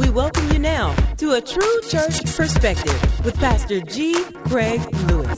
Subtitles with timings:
[0.00, 4.24] We welcome you now to a true church perspective with Pastor G.
[4.46, 5.36] Craig Lewis.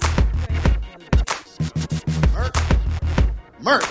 [3.60, 3.84] Merck.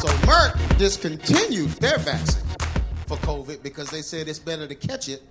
[0.00, 2.42] So Merck discontinued their vaccine
[3.06, 5.22] for COVID because they said it's better to catch it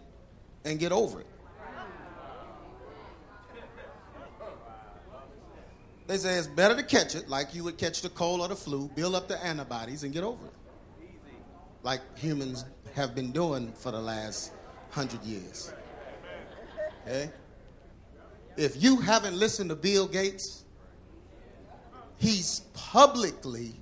[0.63, 1.27] and get over it.
[6.07, 8.55] They say it's better to catch it like you would catch the cold or the
[8.55, 10.53] flu, build up the antibodies, and get over it.
[11.83, 12.63] Like humans
[12.95, 14.51] have been doing for the last
[14.89, 15.73] hundred years.
[17.05, 17.31] Okay?
[18.57, 20.63] If you haven't listened to Bill Gates,
[22.17, 23.73] he's publicly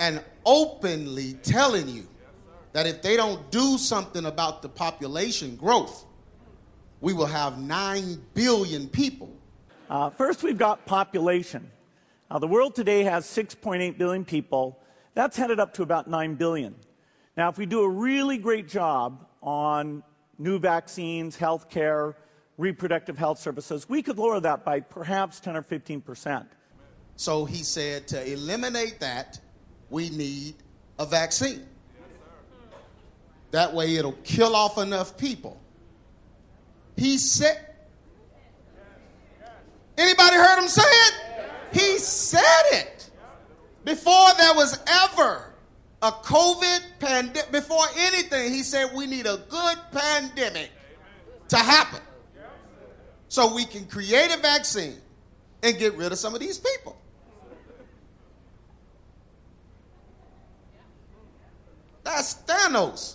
[0.00, 2.06] and openly telling you
[2.72, 6.04] that if they don't do something about the population growth,
[7.00, 9.30] we will have 9 billion people.
[9.88, 11.70] Uh, first, we've got population.
[12.40, 14.80] The world today has 6.8 billion people.
[15.14, 16.74] That's headed up to about 9 billion.
[17.36, 20.02] Now, if we do a really great job on
[20.38, 22.14] new vaccines, healthcare,
[22.58, 26.46] reproductive health services, we could lower that by perhaps 10 or 15 percent.
[27.16, 29.40] So he said to eliminate that,
[29.90, 30.56] we need
[30.98, 31.66] a vaccine.
[33.50, 35.60] That way it'll kill off enough people.
[36.96, 37.74] He said,
[39.96, 41.14] anybody heard him say it?
[41.72, 43.10] He said it
[43.84, 45.53] before there was ever
[46.04, 50.70] a COVID pandemic, before anything, he said we need a good pandemic
[51.48, 52.00] to happen
[53.28, 54.98] so we can create a vaccine
[55.62, 57.00] and get rid of some of these people.
[62.02, 63.14] That's Thanos.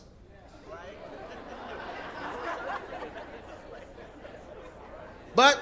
[5.36, 5.60] But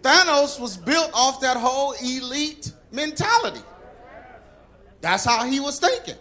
[0.00, 3.60] Thanos was built off that whole elite mentality.
[5.02, 6.16] That's how he was thinking.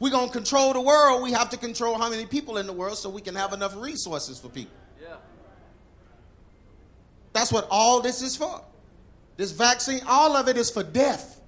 [0.00, 2.72] We're going to control the world, we have to control how many people in the
[2.72, 4.74] world so we can have enough resources for people.
[5.00, 5.16] Yeah.
[7.34, 8.62] That's what all this is for.
[9.36, 11.40] This vaccine, all of it is for death.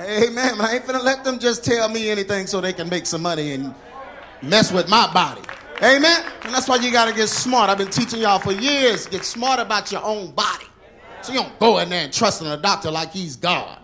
[0.00, 0.54] Amen.
[0.60, 3.52] I ain't finna let them just tell me anything so they can make some money
[3.52, 3.74] and
[4.42, 5.42] mess with my body.
[5.82, 6.24] Amen.
[6.44, 7.68] And that's why you got to get smart.
[7.68, 9.06] I've been teaching y'all for years.
[9.06, 10.64] Get smart about your own body.
[11.20, 13.78] So you don't go in there and trust in a doctor like he's God.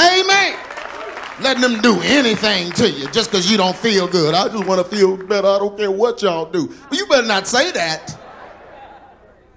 [0.00, 0.58] Amen.
[1.40, 4.34] Letting them do anything to you just because you don't feel good.
[4.34, 5.48] I just want to feel better.
[5.48, 6.74] I don't care what y'all do.
[6.88, 8.16] But you better not say that.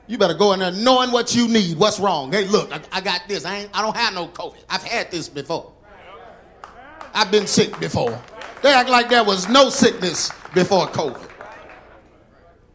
[0.08, 2.32] You better go in there knowing what you need, what's wrong.
[2.32, 3.46] Hey, look, I, I got this.
[3.46, 4.64] I, ain't, I don't have no COVID.
[4.70, 5.72] I've had this before.
[7.14, 8.20] I've been sick before.
[8.62, 11.30] They act like there was no sickness before COVID.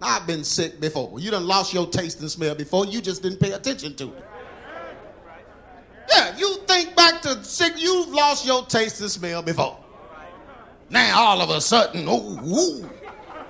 [0.00, 1.18] I've been sick before.
[1.18, 2.86] You done lost your taste and smell before.
[2.86, 4.24] You just didn't pay attention to it.
[6.10, 9.78] Yeah, you think back to sick, you've lost your taste and smell before.
[10.90, 12.90] Now all of a sudden, ooh, ooh,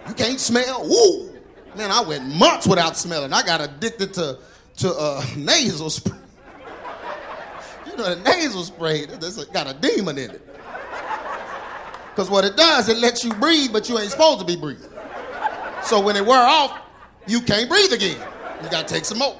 [0.08, 0.84] you can't smell.
[0.84, 1.32] Ooh,
[1.76, 3.32] man, I went months without smelling.
[3.32, 4.38] I got addicted to
[4.78, 6.16] to uh, nasal spray.
[7.86, 10.48] you know, the nasal spray, that's got a demon in it.
[12.10, 14.90] Because what it does, it lets you breathe, but you ain't supposed to be breathing.
[15.84, 16.76] So when it wear off,
[17.28, 18.20] you can't breathe again.
[18.62, 19.36] You got to take some more.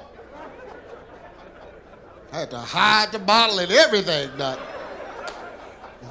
[2.31, 4.29] I had to hide the bottle and everything.
[4.37, 4.59] Doc.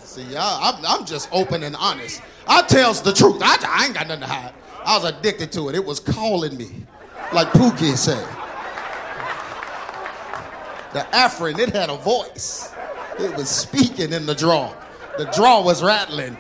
[0.02, 2.22] See, I'm, I'm just open and honest.
[2.46, 3.40] I tells the truth.
[3.40, 4.54] I, I ain't got nothing to hide.
[4.84, 5.74] I was addicted to it.
[5.74, 6.86] It was calling me,
[7.32, 8.26] like Pookie said.
[10.92, 12.72] The Afrin, it had a voice.
[13.18, 14.74] It was speaking in the draw.
[15.18, 16.38] The draw was rattling.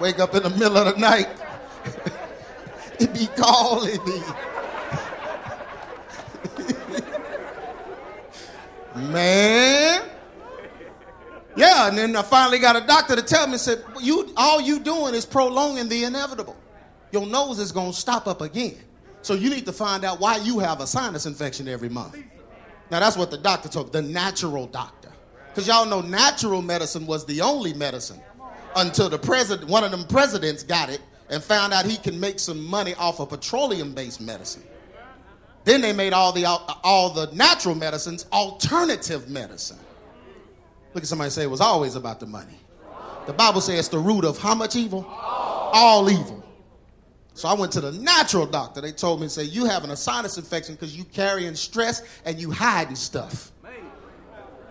[0.00, 1.28] Wake up in the middle of the night.
[3.00, 4.22] it be calling me.
[8.96, 10.02] Man.
[11.56, 14.78] Yeah, and then I finally got a doctor to tell me, said, you, all you
[14.78, 16.56] doing is prolonging the inevitable.
[17.12, 18.76] Your nose is going to stop up again.
[19.22, 22.16] So you need to find out why you have a sinus infection every month.
[22.90, 25.10] Now, that's what the doctor told the natural doctor.
[25.48, 28.20] Because y'all know natural medicine was the only medicine
[28.76, 31.00] until the president, one of them presidents got it
[31.30, 34.62] and found out he can make some money off of petroleum-based medicine.
[35.66, 39.78] Then they made all the all the natural medicines alternative medicine.
[40.94, 42.60] Look at somebody say it was always about the money.
[43.26, 45.04] The Bible says the root of how much evil?
[45.10, 46.44] All evil.
[47.34, 48.80] So I went to the natural doctor.
[48.80, 52.52] They told me, say, you having a sinus infection because you carrying stress and you
[52.52, 53.50] hiding stuff.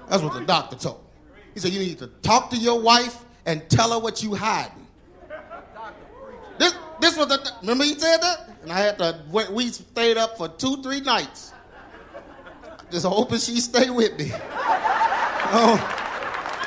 [0.10, 1.10] That's what the doctor told me.
[1.54, 4.88] He said, you need to talk to your wife and tell her what you hiding.
[6.58, 8.50] This, this was the, remember he said that?
[8.64, 9.20] And I had to,
[9.52, 11.54] we stayed up for two, three nights.
[12.92, 14.32] Just hoping she stay with me.
[15.48, 15.76] Oh,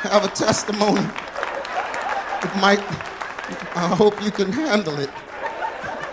[0.03, 1.03] have a testimony.
[2.61, 2.79] Might,
[3.75, 5.11] I hope you can handle it.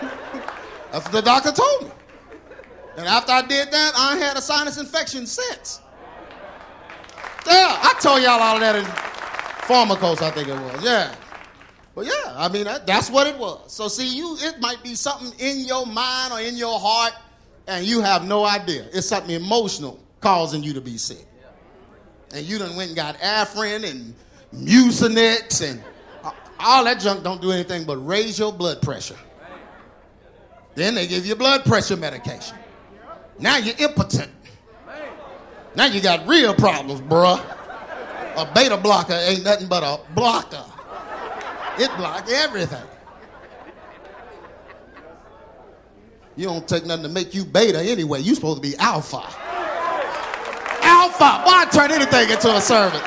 [0.90, 1.90] That's what the doctor told me.
[2.96, 5.80] And after I did that, I had a sinus infection since.
[7.46, 8.84] Yeah, I told y'all all of that in
[9.66, 10.82] Pharmacos, I think it was.
[10.82, 11.14] Yeah.
[11.96, 13.72] But yeah, I mean, that, that's what it was.
[13.72, 17.14] So see, you, it might be something in your mind or in your heart,
[17.66, 18.86] and you have no idea.
[18.92, 21.24] It's something emotional causing you to be sick.
[22.34, 24.14] And you done went and got Afrin and
[24.54, 25.82] Mucinex and
[26.60, 29.16] all that junk don't do anything but raise your blood pressure.
[30.74, 32.58] Then they give you blood pressure medication.
[33.38, 34.30] Now you're impotent.
[35.74, 37.40] Now you got real problems, bruh.
[38.36, 40.64] A beta blocker ain't nothing but a blocker.
[41.78, 42.86] It blocks everything.
[46.36, 48.20] You don't take nothing to make you beta anyway.
[48.20, 49.22] You supposed to be alpha.
[50.82, 51.42] Alpha.
[51.44, 53.02] Why turn anything into a servant?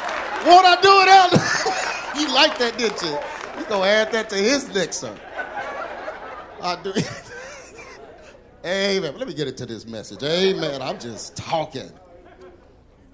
[0.45, 2.19] Won't I do it, Elder?
[2.19, 3.17] you like that, didn't you?
[3.59, 5.03] You gonna add that to his next.
[6.61, 6.93] I do.
[8.65, 9.17] Amen.
[9.17, 10.23] Let me get into this message.
[10.23, 10.81] Amen.
[10.81, 11.89] I'm just talking.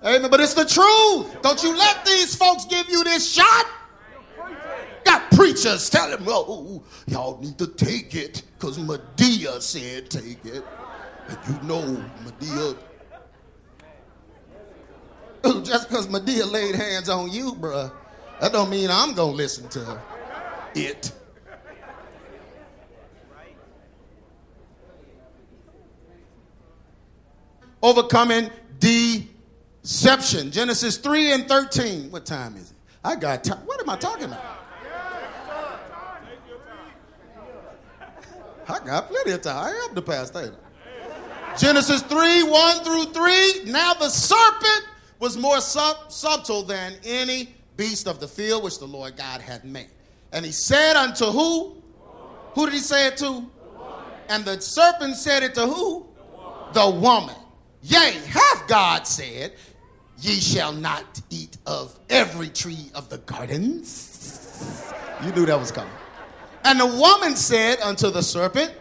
[0.04, 0.32] Amen.
[0.32, 1.42] But it's the truth.
[1.42, 3.66] Don't you let these folks give you this shot.
[5.36, 10.64] Preachers telling them, oh, y'all need to take it because Madea said take it.
[11.28, 12.78] And you know Madea.
[15.66, 17.92] Just because Madea laid hands on you, bruh,
[18.40, 20.02] that don't mean I'm going to listen to
[20.74, 21.12] it.
[27.84, 28.50] Overcoming
[28.80, 30.50] deception.
[30.50, 32.10] Genesis 3 and 13.
[32.10, 32.78] What time is it?
[33.04, 33.60] I got time.
[33.66, 34.55] What am I talking about?
[38.68, 39.66] I got plenty of time.
[39.66, 40.56] I am the pastor.
[41.58, 43.64] Genesis 3 1 through 3.
[43.66, 44.88] Now the serpent
[45.20, 49.64] was more sub- subtle than any beast of the field which the Lord God had
[49.64, 49.90] made.
[50.32, 51.82] And he said unto who?
[52.54, 53.46] Who did he say it to?
[54.30, 56.08] And the serpent said it to who?
[56.74, 57.36] The woman.
[57.84, 59.54] Yea, hath God said,
[60.20, 64.92] Ye shall not eat of every tree of the gardens?
[65.24, 65.94] You knew that was coming.
[66.66, 68.74] And the woman said unto the serpent,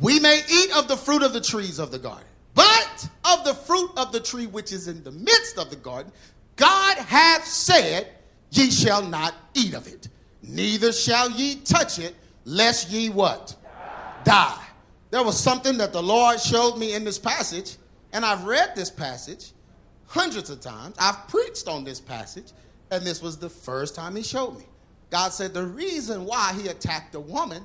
[0.00, 3.54] We may eat of the fruit of the trees of the garden, but of the
[3.54, 6.12] fruit of the tree which is in the midst of the garden,
[6.56, 8.08] God hath said,
[8.50, 10.08] Ye shall not eat of it,
[10.42, 13.54] neither shall ye touch it, lest ye what?
[14.24, 14.64] Die.
[15.12, 17.76] There was something that the Lord showed me in this passage,
[18.12, 19.52] and I've read this passage
[20.08, 20.96] hundreds of times.
[20.98, 22.52] I've preached on this passage,
[22.90, 24.64] and this was the first time He showed me.
[25.12, 27.64] God said the reason why He attacked the woman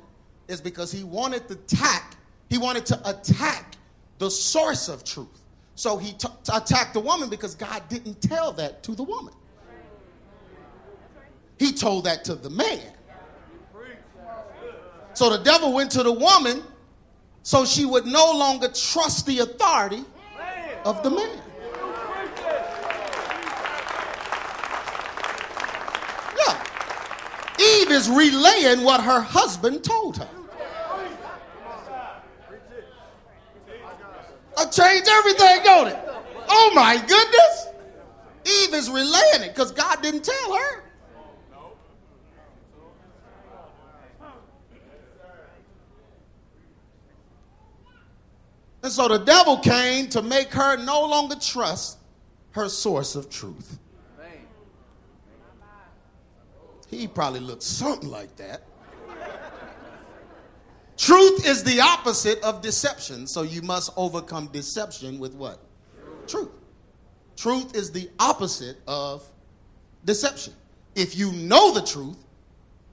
[0.50, 2.18] is because He wanted to attack,
[2.50, 3.76] He wanted to attack
[4.18, 5.42] the source of truth.
[5.76, 9.34] So He t- attacked the woman because God didn't tell that to the woman.
[11.58, 12.82] He told that to the man.
[15.14, 16.62] So the devil went to the woman
[17.44, 20.04] so she would no longer trust the authority
[20.84, 21.42] of the man.
[26.38, 26.64] Yeah.
[27.88, 30.30] Eve is relaying what her husband told her.
[34.58, 35.98] I changed everything, don't it?
[36.50, 37.68] Oh my goodness.
[38.46, 40.84] Eve is relaying it because God didn't tell her.
[48.84, 51.98] And so the devil came to make her no longer trust
[52.52, 53.80] her source of truth.
[56.98, 58.64] He probably looked something like that.
[60.98, 65.60] Truth is the opposite of deception, so you must overcome deception with what?
[66.28, 66.50] Truth.
[67.36, 69.24] Truth is the opposite of
[70.06, 70.54] deception.
[70.96, 72.18] If you know the truth,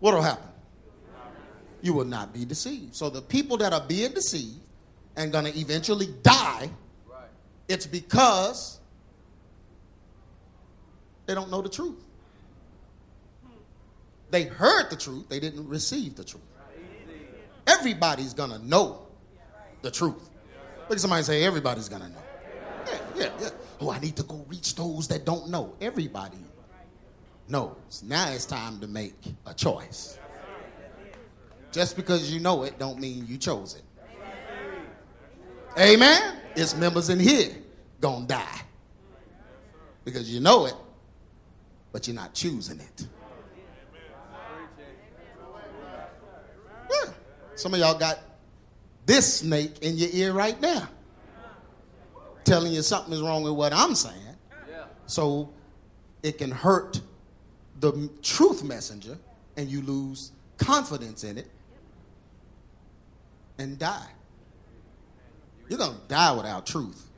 [0.01, 0.51] what will happen?
[1.81, 2.95] You will not be deceived.
[2.95, 4.61] So the people that are being deceived
[5.17, 6.71] and going to eventually die,
[7.69, 8.81] it's because
[11.25, 11.97] they don't know the truth.
[14.35, 16.43] They heard the truth, they didn't receive the truth.
[17.69, 19.07] Everybody's to know
[19.81, 20.29] the truth.
[20.89, 22.23] Look at somebody say, everybody's to know.
[22.85, 23.49] Yeah, yeah, yeah.
[23.81, 25.77] Oh, I need to go reach those that don't know.
[25.81, 26.39] Everybody
[27.47, 28.03] knows.
[28.05, 29.15] Now it's time to make
[29.47, 30.19] a choice.
[31.71, 33.85] Just because you know it don't mean you chose it.
[35.79, 36.39] Amen.
[36.57, 37.53] It's members in here
[38.01, 38.63] gonna die
[40.05, 40.75] because you know it,
[41.93, 43.07] but you're not choosing it.
[46.91, 47.11] Yeah.
[47.57, 48.19] Some of y'all got
[49.07, 50.89] this snake in your ear right now,
[52.45, 54.19] telling you something is wrong with what I'm saying.
[55.07, 55.51] So
[56.23, 57.01] it can hurt
[57.81, 59.19] the truth messenger
[59.57, 61.51] and you lose confidence in it
[63.59, 64.09] and die.
[65.69, 67.09] You're going to die without truth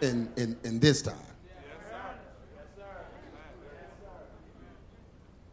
[0.00, 1.14] in, in, in this time.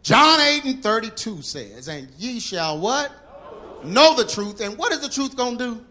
[0.03, 3.11] John 8 and 32 says, And ye shall what?
[3.83, 4.61] Know the truth.
[4.61, 5.85] And what is the truth going to do?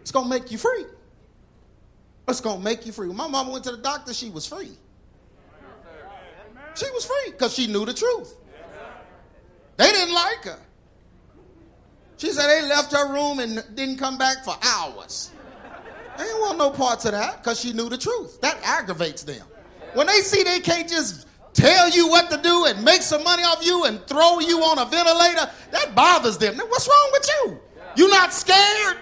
[0.00, 0.84] It's going to make you free.
[2.28, 3.08] It's going to make you free.
[3.08, 4.70] When my mama went to the doctor, she was free.
[6.74, 8.34] She was free because she knew the truth.
[9.76, 10.58] They didn't like her.
[12.18, 15.30] She said they left her room and didn't come back for hours.
[16.16, 18.40] They didn't want no parts of that because she knew the truth.
[18.40, 19.46] That aggravates them.
[19.94, 23.42] When they see they can't just tell you what to do and make some money
[23.42, 26.56] off you and throw you on a ventilator, that bothers them.
[26.56, 27.60] What's wrong with you?
[27.96, 28.98] You not scared?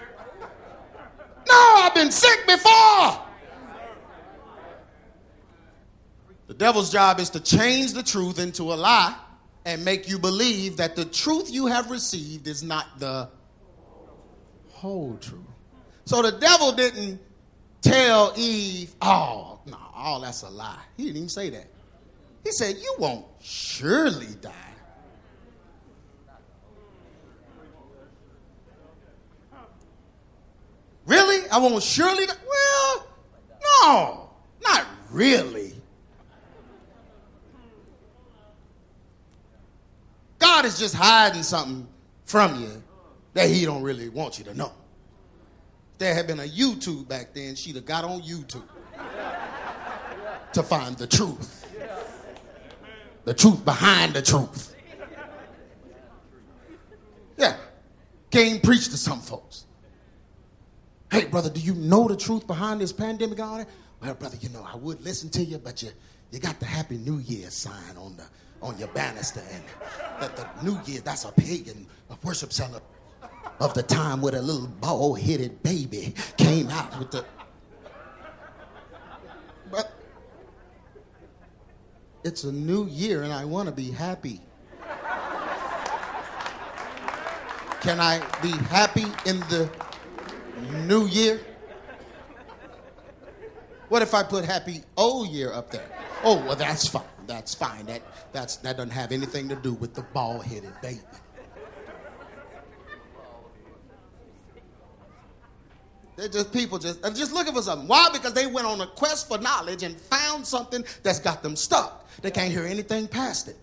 [1.46, 3.20] No, I've been sick before.
[6.46, 9.16] The devil's job is to change the truth into a lie
[9.64, 13.28] and make you believe that the truth you have received is not the
[14.70, 15.40] whole truth.
[16.04, 17.20] So the devil didn't
[17.80, 20.80] tell Eve, oh, no, all that's a lie.
[20.96, 21.66] He didn't even say that.
[22.44, 24.52] He said, You won't surely die.
[31.06, 31.48] Really?
[31.50, 32.34] I won't surely die?
[32.48, 33.06] Well,
[33.82, 34.30] no,
[34.62, 35.74] not really.
[40.38, 41.86] God is just hiding something
[42.24, 42.82] from you
[43.32, 44.72] that he don't really want you to know.
[45.92, 48.62] If there had been a YouTube back then, she'd have got on YouTube
[50.52, 51.63] to find the truth.
[53.24, 54.74] The truth behind the truth.
[57.36, 57.56] Yeah.
[58.30, 59.64] Came preach to some folks.
[61.10, 63.68] Hey, brother, do you know the truth behind this pandemic it?
[64.02, 65.90] Well, brother, you know, I would listen to you, but you,
[66.30, 68.24] you got the Happy New Year sign on the
[68.60, 69.62] on your banister, and
[70.20, 71.86] that the New Year, that's a pagan
[72.22, 72.80] worship center
[73.60, 77.24] of the time where a little bald-headed baby came out with the.
[79.70, 79.92] But
[82.24, 84.40] it's a new year, and I want to be happy.
[87.82, 89.70] Can I be happy in the
[90.86, 91.38] new year?
[93.90, 95.86] What if I put happy old year up there?
[96.24, 97.02] Oh, well, that's fine.
[97.26, 97.84] That's fine.
[97.86, 98.00] That,
[98.32, 101.00] that's, that doesn't have anything to do with the bald headed baby.
[106.16, 107.88] They're just people just they're just looking for something.
[107.88, 108.08] Why?
[108.12, 112.08] Because they went on a quest for knowledge and found something that's got them stuck.
[112.22, 113.56] They can't hear anything past it.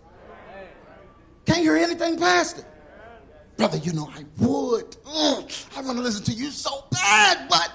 [1.45, 2.65] Can't hear anything past it.
[3.57, 4.95] Brother, you know I would.
[5.05, 7.71] I want to listen to you so bad, but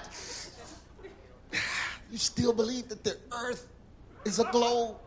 [2.11, 3.67] you still believe that the earth
[4.25, 4.97] is a globe.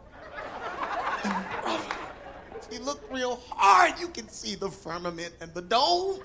[1.25, 1.85] And brother,
[2.57, 6.21] if you look real hard, you can see the firmament and the dome.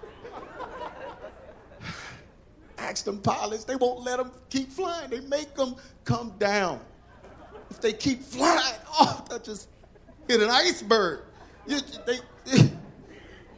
[2.86, 5.10] Ask them pilots, they won't let them keep flying.
[5.10, 6.80] They make them come down.
[7.72, 9.70] If they keep flying, oh, they'll just
[10.28, 11.22] hit an iceberg.
[11.66, 12.20] You, they,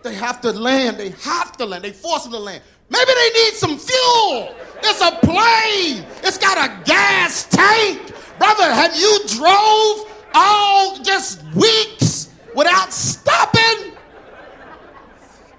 [0.04, 0.96] they have to land.
[0.96, 1.84] They have to land.
[1.84, 2.64] They force them to land.
[2.90, 4.56] Maybe they need some fuel.
[4.82, 6.06] It's a plane.
[6.24, 8.14] It's got a gas tank.
[8.40, 13.92] Brother, have you drove all just weeks without stopping?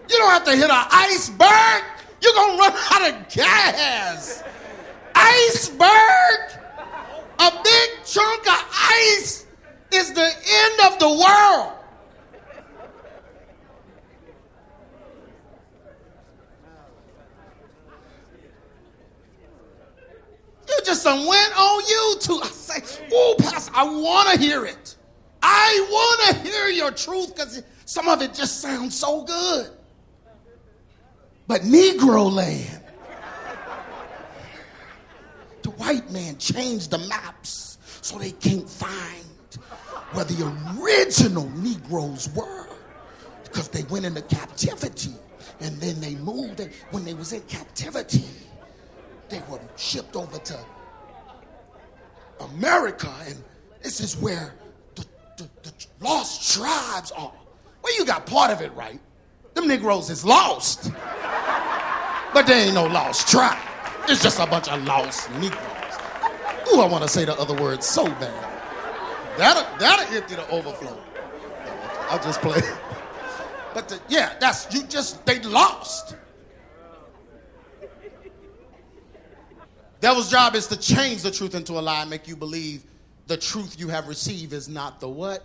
[0.08, 1.97] You don't have to hit an iceberg.
[2.20, 4.42] You're going to run out of gas.
[5.14, 6.62] Iceberg,
[7.38, 9.46] a big chunk of ice,
[9.92, 11.72] is the end of the world.
[20.68, 22.42] You just went on YouTube.
[22.42, 24.96] I say, oh, Pastor, I want to hear it.
[25.42, 29.70] I want to hear your truth because some of it just sounds so good.
[31.48, 32.82] But Negro land,
[35.62, 39.24] the white man changed the maps so they can't find
[40.12, 40.44] where the
[40.78, 42.68] original Negroes were
[43.44, 45.14] because they went into captivity
[45.60, 46.60] and then they moved.
[46.90, 48.26] When they was in captivity,
[49.30, 50.58] they were shipped over to
[52.40, 53.42] America, and
[53.82, 54.54] this is where
[54.96, 55.06] the,
[55.38, 57.32] the, the lost tribes are.
[57.82, 59.00] Well, you got part of it right.
[59.58, 60.92] Them Negroes is lost.
[62.32, 63.58] But they ain't no lost tribe.
[64.06, 65.58] It's just a bunch of lost Negroes.
[66.72, 69.36] Ooh, I want to say the other words so bad.
[69.36, 70.96] That'll, that'll empty the overflow.
[72.08, 72.60] I'll just play.
[73.74, 76.16] But the, yeah, that's, you just, they lost.
[80.00, 82.82] Devil's job is to change the truth into a lie and make you believe
[83.26, 85.44] the truth you have received is not the what?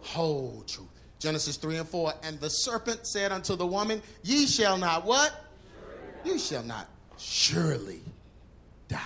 [0.00, 0.87] Whole truth.
[1.18, 2.12] Genesis 3 and 4.
[2.22, 5.44] And the serpent said unto the woman, Ye shall not what?
[6.24, 8.00] You shall not surely
[8.88, 9.00] die.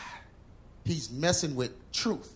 [0.84, 2.34] He's messing with truth.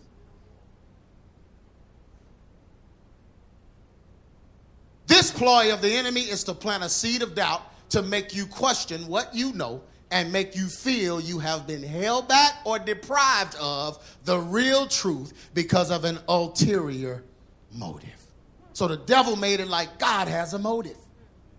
[5.07, 8.45] This ploy of the enemy is to plant a seed of doubt to make you
[8.45, 9.81] question what you know
[10.11, 15.49] and make you feel you have been held back or deprived of the real truth
[15.53, 17.23] because of an ulterior
[17.73, 18.16] motive.
[18.77, 20.99] So the devil made it like God has a motive.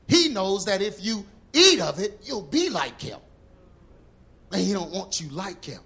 [0.07, 3.19] He knows that if you eat of it, you'll be like him.
[4.53, 5.81] And he don't want you like him.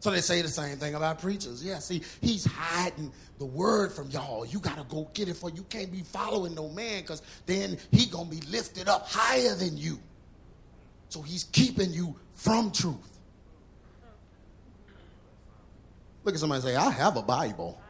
[0.00, 1.64] So they say the same thing about preachers.
[1.64, 4.44] Yeah, see, he's hiding the word from y'all.
[4.44, 7.78] You got to go get it for you can't be following no man because then
[7.90, 9.98] he to be lifted up higher than you.
[11.08, 13.18] So he's keeping you from truth.
[16.22, 17.80] Look at somebody say, I have a Bible.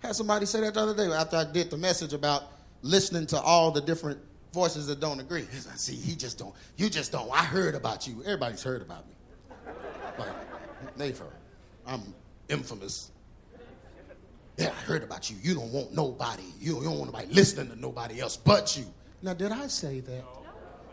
[0.00, 2.44] Had somebody say that the other day after I did the message about
[2.82, 4.18] listening to all the different
[4.52, 5.46] voices that don't agree.
[5.76, 6.54] See, he just don't.
[6.76, 7.30] You just don't.
[7.30, 8.22] I heard about you.
[8.24, 9.14] Everybody's heard about me.
[10.18, 10.28] Like,
[10.96, 11.28] they've heard.
[11.86, 12.02] I'm
[12.48, 13.10] infamous.
[14.56, 15.36] Yeah, I heard about you.
[15.42, 16.44] You don't want nobody.
[16.58, 18.84] You don't want nobody listening to nobody else but you.
[19.22, 20.24] Now, did I say that?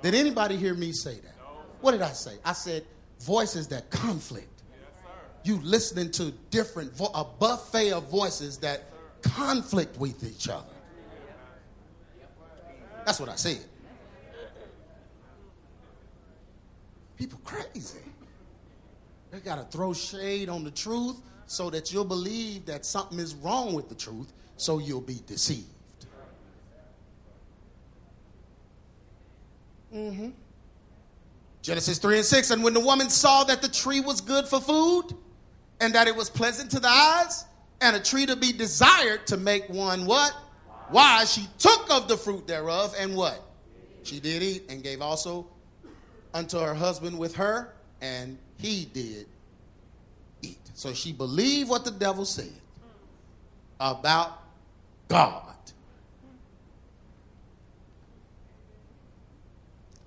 [0.02, 1.36] Did anybody hear me say that?
[1.82, 2.36] What did I say?
[2.46, 2.86] I said
[3.22, 4.64] voices that conflict.
[5.44, 8.84] You listening to different, vo- a buffet of voices that
[9.32, 10.66] conflict with each other.
[13.06, 13.64] That's what I said.
[17.16, 18.00] People crazy.
[19.32, 23.34] They got to throw shade on the truth so that you'll believe that something is
[23.36, 25.66] wrong with the truth, so you'll be deceived.
[29.94, 30.30] Mm-hmm.
[31.62, 32.52] Genesis 3 and 6.
[32.52, 35.14] And when the woman saw that the tree was good for food,
[35.80, 37.46] and that it was pleasant to the eyes,
[37.82, 40.36] and a tree to be desired to make one what?
[40.90, 43.44] Why she took of the fruit thereof and what?
[44.04, 45.48] She did eat and gave also
[46.34, 49.28] unto her husband with her, and he did
[50.42, 50.60] eat.
[50.74, 52.54] So she believed what the devil said
[53.80, 54.44] about
[55.08, 55.44] God.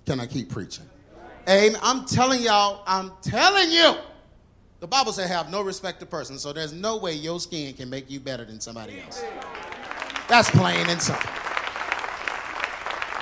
[0.05, 0.89] Can I keep preaching?
[1.47, 1.79] Amen.
[1.81, 3.95] I'm telling y'all, I'm telling you.
[4.81, 7.87] The Bible says have no respect to persons, so there's no way your skin can
[7.87, 9.23] make you better than somebody else.
[10.27, 11.29] That's plain and simple.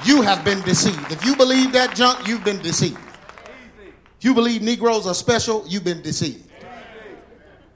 [0.06, 1.12] You have been deceived.
[1.12, 2.98] If you believe that junk, you've been deceived.
[4.20, 6.50] If you believe Negroes are special, you've been deceived.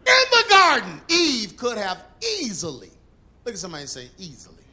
[0.07, 2.05] In the garden, Eve could have
[2.39, 2.91] easily,
[3.43, 4.63] look at somebody say easily.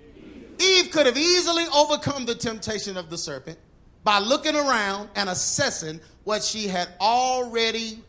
[0.61, 3.59] Eve could have easily overcome the temptation of the serpent
[4.05, 8.05] by looking around and assessing what she had already,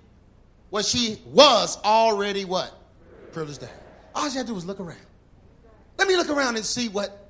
[0.72, 2.74] what she was already what?
[3.32, 3.76] Privileged to have.
[4.16, 4.98] All she had to do was look around.
[6.00, 7.30] Let me look around and see what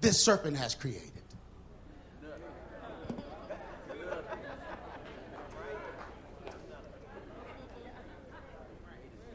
[0.00, 1.02] this serpent has created.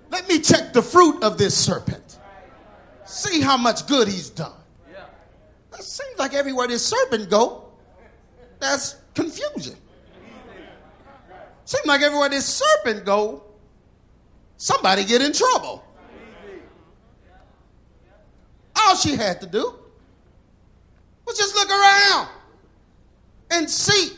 [0.09, 2.19] Let me check the fruit of this serpent.
[3.05, 4.53] See how much good he's done.
[5.71, 7.65] That seems like everywhere this serpent go,
[8.59, 9.75] that's confusion.
[11.73, 13.41] Seems like everywhere this serpent go,
[14.57, 15.83] somebody get in trouble.
[18.75, 19.73] All she had to do
[21.25, 22.27] was just look around
[23.49, 24.15] and see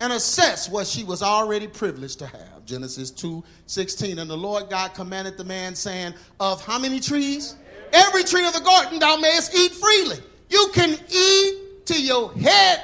[0.00, 2.64] and assess what she was already privileged to have.
[2.64, 4.18] Genesis 2 16.
[4.18, 7.54] And the Lord God commanded the man, saying, Of how many trees?
[7.92, 10.20] Every tree of the garden thou mayest eat freely.
[10.48, 12.80] You can eat till your head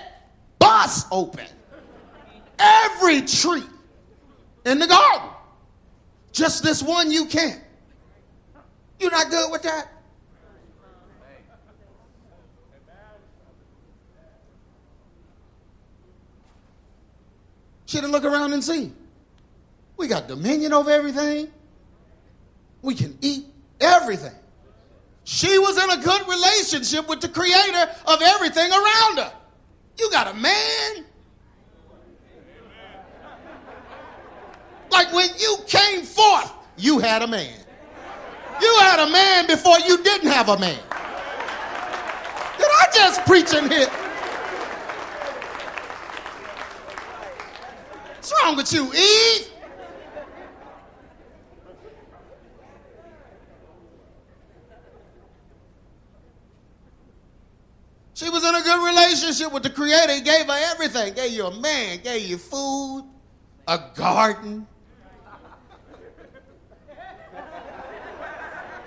[0.59, 1.47] busts open.
[2.59, 3.65] Every tree
[4.65, 5.31] in the garden.
[6.33, 7.61] Just this one you can't.
[8.99, 9.89] You're not good with that?
[17.87, 18.93] She didn't look around and see.
[19.97, 21.51] We got dominion over everything.
[22.83, 23.47] We can eat
[23.81, 24.35] everything.
[25.25, 29.33] She was in a good relationship with the creator of everything around her.
[29.99, 31.05] You got a man.
[34.91, 37.55] Like when you came forth, you had a man.
[38.61, 40.79] You had a man before you didn't have a man.
[42.59, 43.89] Did I just preach in here?
[48.17, 49.49] What's wrong with you, Eve?
[58.15, 61.15] She was in a good relationship with the Creator, He gave her everything.
[61.15, 63.05] Gave you a man, gave you food,
[63.69, 64.67] a garden.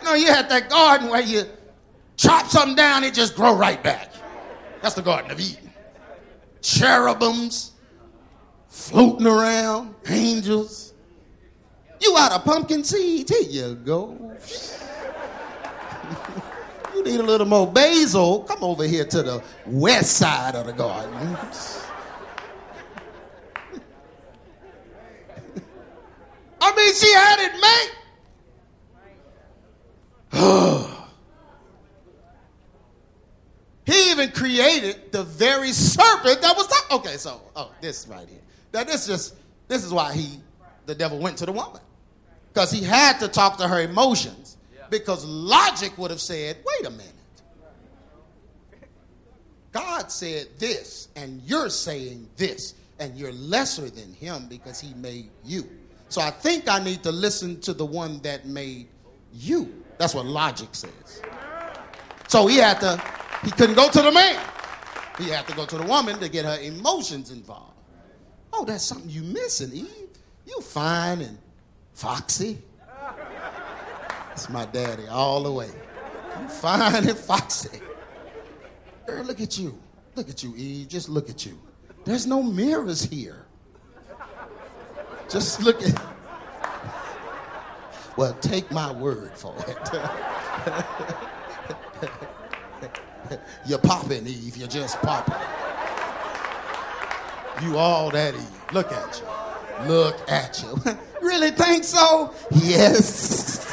[0.03, 1.43] Know, you had that garden where you
[2.17, 4.11] chop something down, it just grow right back.
[4.81, 5.71] That's the Garden of Eden.
[6.61, 7.71] Cherubims
[8.67, 10.93] floating around, angels.
[11.99, 13.29] You out of pumpkin seeds?
[13.29, 14.17] Here you go.
[16.95, 18.39] you need a little more basil.
[18.43, 21.13] Come over here to the west side of the garden.
[26.61, 28.00] I mean, she had it made.
[33.85, 36.97] he even created the very serpent that was talking.
[36.99, 38.39] Okay, so oh, this right here.
[38.71, 39.35] That this just
[39.67, 40.39] this is why he
[40.85, 41.81] the devil went to the woman
[42.53, 44.57] because he had to talk to her emotions
[44.89, 47.07] because logic would have said, wait a minute.
[49.71, 55.29] God said this, and you're saying this, and you're lesser than him because he made
[55.45, 55.67] you.
[56.09, 58.89] So I think I need to listen to the one that made
[59.33, 59.80] you.
[60.01, 61.21] That's what logic says.
[62.27, 62.99] So he had to,
[63.43, 64.43] he couldn't go to the man.
[65.19, 67.75] He had to go to the woman to get her emotions involved.
[68.51, 70.09] Oh, that's something you missing, Eve.
[70.47, 71.37] You fine and
[71.93, 72.57] foxy.
[74.29, 75.69] That's my daddy all the way.
[76.39, 77.79] You fine and foxy.
[79.05, 79.77] Girl, look at you.
[80.15, 80.87] Look at you, Eve.
[80.87, 81.59] Just look at you.
[82.05, 83.45] There's no mirrors here.
[85.29, 86.10] Just look at.
[88.21, 89.89] Well, take my word for it.
[93.65, 94.57] You're popping, Eve.
[94.57, 95.33] You're just popping.
[97.63, 98.73] You all that Eve.
[98.73, 99.25] Look at you.
[99.87, 100.79] Look at you.
[101.23, 102.31] really think so?
[102.51, 103.65] Yes.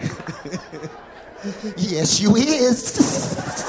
[1.76, 3.67] yes, you is.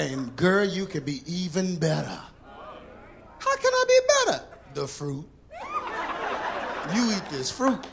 [0.00, 2.08] And girl, you can be even better.
[3.38, 4.00] How can I be
[4.32, 4.44] better?
[4.74, 5.28] The fruit.
[6.94, 7.86] You eat this fruit,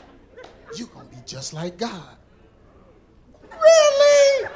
[0.74, 2.16] you're gonna be just like God.
[3.52, 4.48] Really?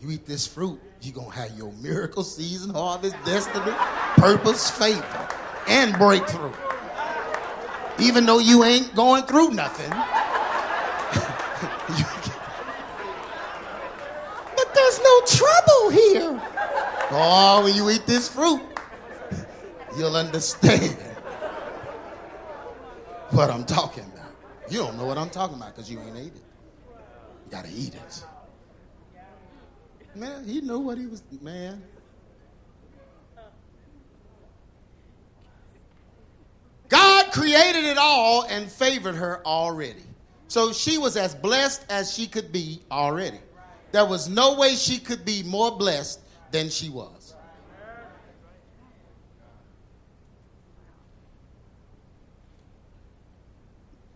[0.00, 3.72] You eat this fruit, you're gonna have your miracle season, harvest, destiny,
[4.16, 5.28] purpose, favor,
[5.68, 6.52] and breakthrough.
[8.00, 9.92] Even though you ain't going through nothing.
[15.12, 16.42] No trouble here.
[17.10, 18.62] Oh, when you eat this fruit,
[19.96, 20.96] you'll understand
[23.30, 24.30] what I'm talking about.
[24.70, 26.42] You don't know what I'm talking about because you ain't ate it.
[27.44, 28.24] You gotta eat it.
[30.14, 31.82] Man, he knew what he was, man.
[36.88, 40.02] God created it all and favored her already.
[40.48, 43.38] So she was as blessed as she could be already.
[43.92, 47.34] There was no way she could be more blessed than she was.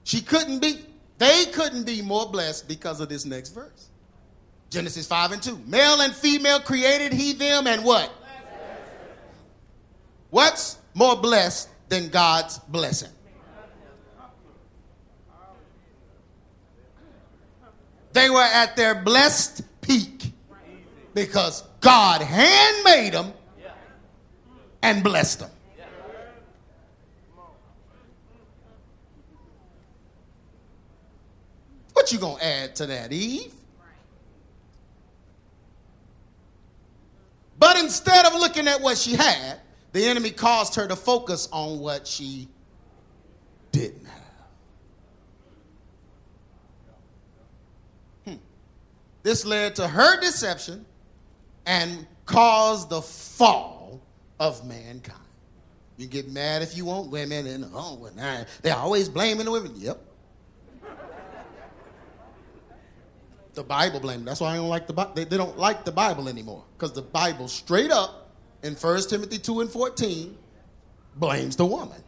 [0.04, 0.80] She couldn't be,
[1.18, 3.88] they couldn't be more blessed because of this next verse.
[4.70, 5.60] Genesis 5 and 2.
[5.66, 8.10] Male and female created he them and what?
[10.30, 13.10] What's more blessed than God's blessing?
[18.16, 20.33] They were at their blessed peak
[21.12, 23.35] because God handmade them
[24.81, 25.50] and blessed them.
[31.92, 33.52] What you gonna add to that, Eve?
[37.59, 39.61] But instead of looking at what she had,
[39.92, 42.48] the enemy caused her to focus on what she
[43.72, 44.22] didn't have.
[48.26, 48.35] Hmm.
[49.26, 50.86] This led to her deception
[51.66, 54.00] and caused the fall
[54.38, 55.18] of mankind.
[55.96, 59.72] You get mad if you want women, and oh, well, they're always blaming the women.
[59.74, 60.00] Yep.
[63.54, 64.28] the Bible blamed.
[64.28, 65.14] That's why I don't like the Bible.
[65.16, 68.30] They, they don't like the Bible anymore because the Bible straight up
[68.62, 70.38] in 1 Timothy 2 and 14
[71.16, 72.00] blames the woman.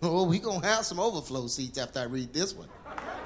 [0.00, 2.68] Oh, we gonna have some overflow seats after I read this one.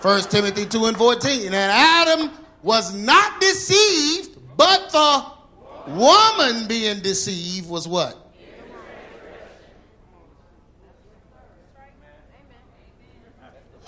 [0.03, 1.47] 1 Timothy 2 and 14.
[1.47, 2.31] And Adam
[2.63, 5.25] was not deceived, but the
[5.93, 8.25] woman being deceived was what?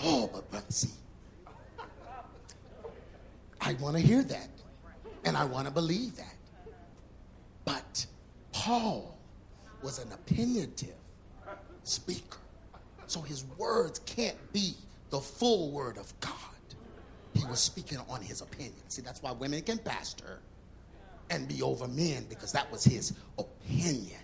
[0.03, 0.89] Oh, but brother, see,
[3.61, 4.49] I want to hear that.
[5.25, 6.35] And I want to believe that.
[7.67, 8.07] But
[8.53, 9.19] Paul
[9.83, 10.95] was an opinionative
[11.85, 12.39] speaker.
[13.07, 14.75] So his words can't be
[15.11, 16.35] the full word of God.
[17.35, 18.75] He was speaking on his opinion.
[18.89, 20.41] See, that's why women can pastor
[21.31, 24.19] and be over men because that was his opinion.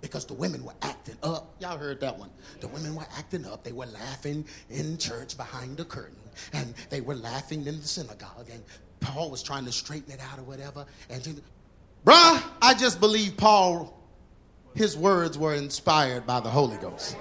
[0.00, 1.54] Because the women were acting up.
[1.60, 2.30] Y'all heard that one.
[2.60, 3.62] The women were acting up.
[3.62, 6.16] They were laughing in church behind the curtain.
[6.52, 8.48] And they were laughing in the synagogue.
[8.52, 8.62] And
[9.00, 10.86] Paul was trying to straighten it out or whatever.
[11.08, 11.22] And,
[12.04, 13.96] bruh, I just believe Paul,
[14.74, 17.16] his words were inspired by the Holy Ghost.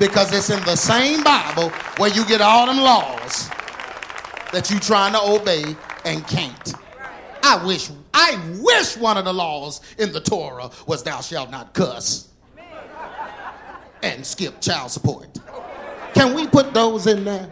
[0.00, 3.50] Because it's in the same Bible where you get all them laws
[4.50, 6.74] that you trying to obey and can't.
[7.42, 11.74] I wish, I wish one of the laws in the Torah was thou shalt not
[11.74, 12.28] cuss
[14.02, 15.38] and skip child support.
[16.14, 17.50] Can we put those in there?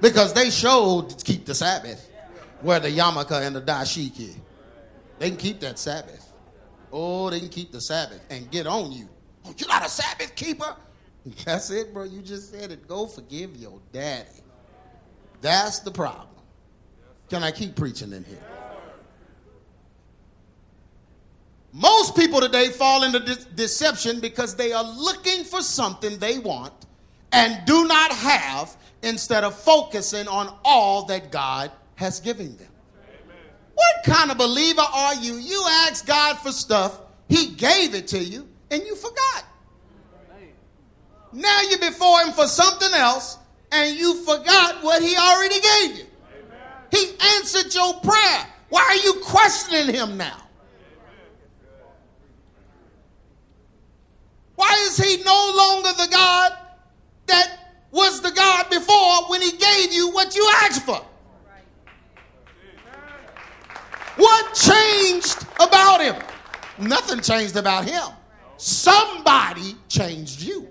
[0.00, 2.10] Because they showed keep the Sabbath,
[2.62, 4.34] wear the yarmulke and the dashiki.
[5.20, 6.32] They can keep that Sabbath.
[6.92, 9.08] Oh, they can keep the Sabbath and get on you.
[9.44, 10.74] Oh, you're not a Sabbath keeper?
[11.44, 12.04] That's it, bro.
[12.04, 12.88] You just said it.
[12.88, 14.28] Go forgive your daddy.
[15.40, 16.28] That's the problem.
[17.28, 18.42] Can I keep preaching in here?
[21.72, 26.74] Most people today fall into de- deception because they are looking for something they want
[27.32, 32.68] and do not have instead of focusing on all that God has given them.
[33.08, 33.36] Amen.
[33.74, 35.36] What kind of believer are you?
[35.36, 39.44] You ask God for stuff, He gave it to you, and you forgot.
[41.32, 43.38] Now you're before Him for something else,
[43.70, 46.04] and you forgot what He already gave you.
[46.04, 46.60] Amen.
[46.90, 48.46] He answered your prayer.
[48.68, 50.38] Why are you questioning Him now?
[54.56, 56.52] Why is He no longer the God
[57.26, 61.00] that was the God before when he gave you what you asked for?
[64.16, 66.16] What changed about him?
[66.78, 68.02] Nothing changed about him.
[68.56, 70.68] Somebody changed you.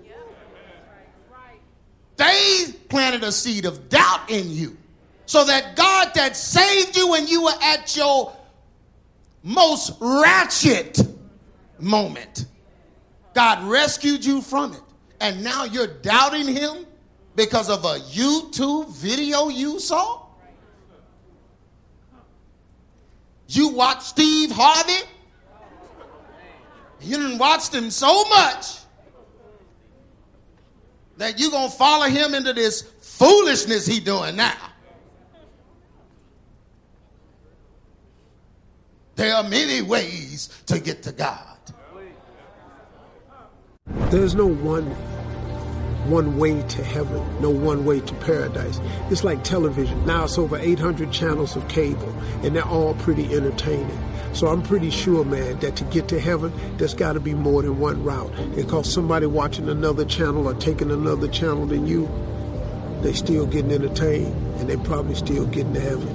[2.22, 4.76] They planted a seed of doubt in you.
[5.26, 8.32] So that God that saved you when you were at your
[9.42, 11.00] most ratchet
[11.80, 12.46] moment,
[13.34, 14.80] God rescued you from it.
[15.20, 16.86] And now you're doubting him
[17.34, 20.22] because of a YouTube video you saw?
[23.48, 25.08] You watched Steve Harvey?
[27.00, 28.81] You didn't watch him so much
[31.18, 34.56] that you're going to follow him into this foolishness he doing now.
[39.14, 41.58] There are many ways to get to God.
[44.10, 44.90] There's no one
[46.06, 48.80] one way to heaven, no one way to paradise.
[49.08, 50.04] It's like television.
[50.04, 53.98] Now it's over 800 channels of cable, and they're all pretty entertaining.
[54.32, 57.62] So I'm pretty sure, man, that to get to heaven, there's got to be more
[57.62, 58.32] than one route.
[58.54, 62.08] Because somebody watching another channel or taking another channel than you,
[63.02, 66.08] they still getting entertained, and they probably still getting to heaven.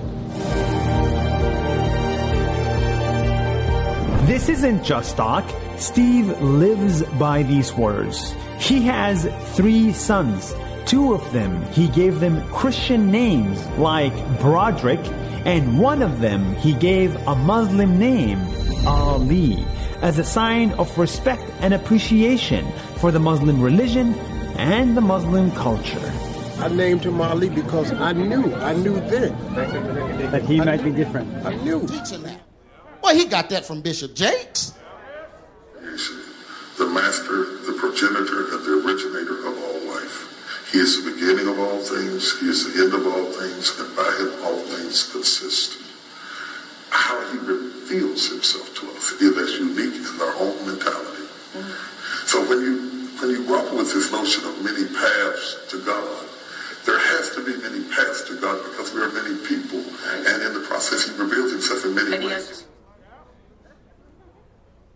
[4.26, 5.50] This isn't just talk.
[5.78, 8.34] Steve lives by these words.
[8.60, 9.26] He has
[9.56, 10.54] three sons.
[10.86, 15.00] Two of them, he gave them Christian names like Broderick,
[15.46, 18.40] and one of them he gave a Muslim name,
[18.86, 19.64] Ali,
[20.02, 22.66] as a sign of respect and appreciation
[22.98, 24.14] for the Muslim religion
[24.58, 26.12] and the Muslim culture.
[26.60, 29.38] I named him Ali because I knew, I knew then
[30.32, 31.46] that he I might be different.
[31.46, 31.86] I knew.
[31.88, 32.42] Teaching that.
[33.04, 34.74] Well, he got that from Bishop Jakes
[36.78, 38.87] the master, the progenitor, and the
[40.72, 42.40] He is the beginning of all things.
[42.40, 45.80] He is the end of all things, and by him all things consist.
[46.90, 51.24] How he reveals himself to us is as unique in our own mentality.
[51.56, 52.28] Mm-hmm.
[52.28, 56.28] So when you when you grapple with this notion of many paths to God,
[56.86, 60.54] there has to be many paths to God because we are many people, and in
[60.54, 62.66] the process, He reveals Himself in many ways.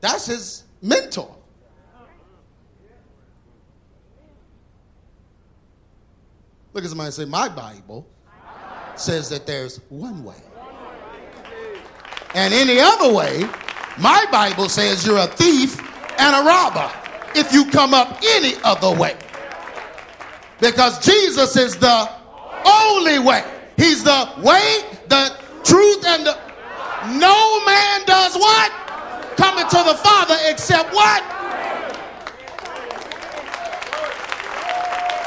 [0.01, 1.40] That's His mentor.
[6.73, 8.07] Look at somebody and say, My Bible
[8.95, 10.35] says that there's one way.
[12.33, 13.43] And any other way,
[13.97, 15.79] my Bible says you're a thief
[16.19, 16.91] and a robber
[17.35, 19.17] if you come up any other way.
[20.59, 22.09] Because Jesus is the
[22.65, 23.43] only way.
[23.75, 26.37] He's the way, the truth, and the.
[27.19, 28.71] No man does what?
[29.35, 31.40] Coming to the Father except what?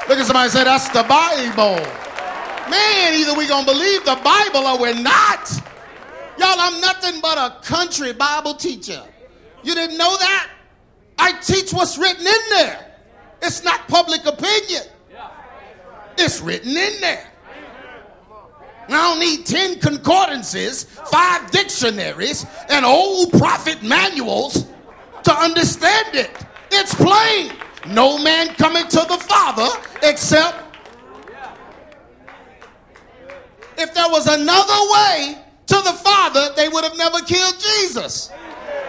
[0.08, 1.76] Look at somebody say, That's the Bible.
[2.70, 5.50] Man, either we gonna believe the Bible or we're not.
[6.38, 9.02] Y'all, I'm nothing but a country Bible teacher.
[9.62, 10.50] You didn't know that?
[11.18, 12.94] I teach what's written in there.
[13.42, 14.82] It's not public opinion.
[16.18, 17.26] It's written in there.
[18.88, 24.66] I don't need 10 concordances, five dictionaries, and old prophet manuals
[25.22, 26.30] to understand it.
[26.70, 27.52] It's plain.
[27.87, 29.68] No man coming to the Father
[30.03, 30.64] except
[33.77, 38.31] if there was another way to the Father, they would have never killed Jesus.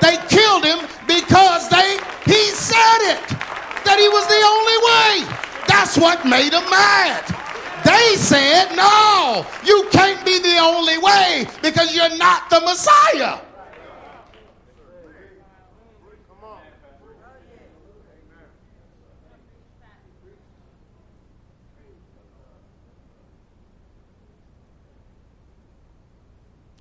[0.01, 3.21] They killed him because they he said it
[3.85, 5.35] that he was the only way.
[5.67, 7.23] That's what made them mad.
[7.83, 13.39] They said, "No, you can't be the only way because you're not the Messiah."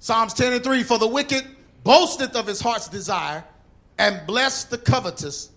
[0.04, 1.46] Psalms 10 and 3 For the wicked
[1.82, 3.42] boasteth of his heart's desire
[3.96, 5.48] and bless the covetous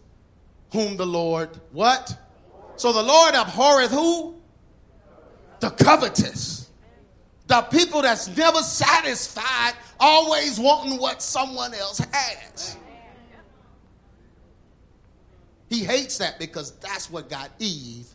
[0.71, 2.17] whom the Lord what?
[2.77, 4.35] So the Lord abhorreth who?
[5.59, 6.69] The covetous.
[7.47, 12.77] The people that's never satisfied, always wanting what someone else has.
[15.69, 18.07] He hates that because that's what got Eve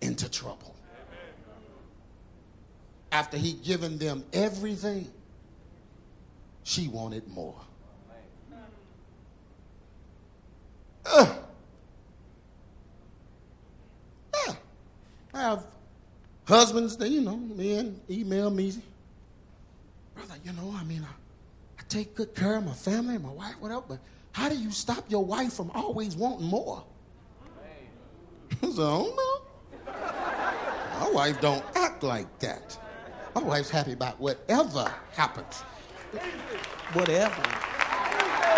[0.00, 0.74] into trouble.
[3.12, 5.10] After he given them everything
[6.64, 7.60] she wanted more.
[11.06, 11.34] Uh,
[14.46, 14.54] yeah.
[15.34, 15.66] I have
[16.48, 18.72] husbands that, you know, men email me.
[20.14, 21.12] Brother, you know, I mean, I,
[21.78, 23.98] I take good care of my family, and my wife, whatever, but
[24.32, 26.82] how do you stop your wife from always wanting more?
[28.62, 29.40] I don't know.
[29.86, 32.78] My wife don't act like that.
[33.34, 35.62] My wife's happy about whatever happens
[36.92, 37.42] whatever.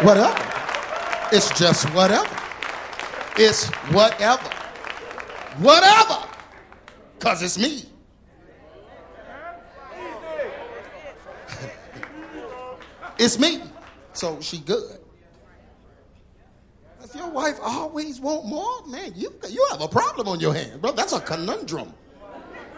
[0.05, 0.57] Whatever.
[1.33, 2.29] It's just whatever.
[3.37, 4.49] It's whatever.
[5.59, 6.23] Whatever.
[7.19, 7.85] Because it's me.
[13.19, 13.63] it's me.
[14.13, 14.99] So she good.
[17.03, 20.79] If your wife always want more, man, you, you have a problem on your hands,
[20.79, 20.93] bro.
[20.93, 21.93] That's a conundrum.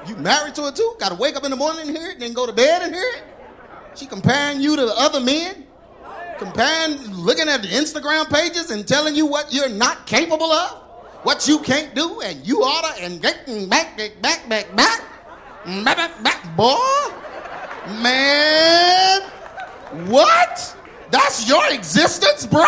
[0.06, 0.96] You married to her too?
[0.98, 2.94] Got to wake up in the morning and hear it, then go to bed and
[2.94, 3.22] hear it?
[3.94, 5.66] She comparing you to the other men,
[6.38, 10.82] comparing, looking at the Instagram pages and telling you what you're not capable of,
[11.24, 16.22] what you can't do, and you oughta, and back, back, back, back, back, back, back,
[16.22, 16.76] back, boy,
[18.00, 19.22] man,
[20.06, 20.76] what?
[21.10, 22.64] That's your existence, bro?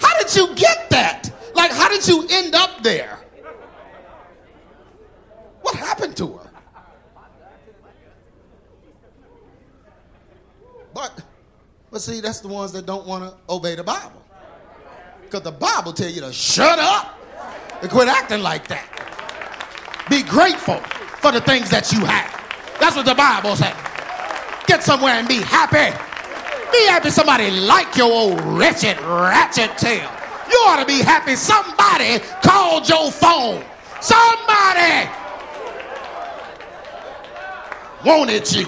[0.00, 1.30] How did you get that?
[1.54, 3.18] Like, how did you end up there?
[5.62, 6.47] What happened to her?
[10.98, 11.22] But,
[11.92, 14.20] but see, that's the ones that don't want to obey the Bible.
[15.22, 17.16] Because the Bible tell you to shut up
[17.80, 18.84] and quit acting like that.
[20.10, 20.78] Be grateful
[21.22, 22.34] for the things that you have.
[22.80, 23.76] That's what the Bible says.
[24.66, 25.96] Get somewhere and be happy.
[26.72, 30.10] Be happy somebody like your old wretched, ratchet tail.
[30.50, 33.62] You ought to be happy somebody called your phone.
[34.00, 35.08] Somebody
[38.04, 38.66] wanted you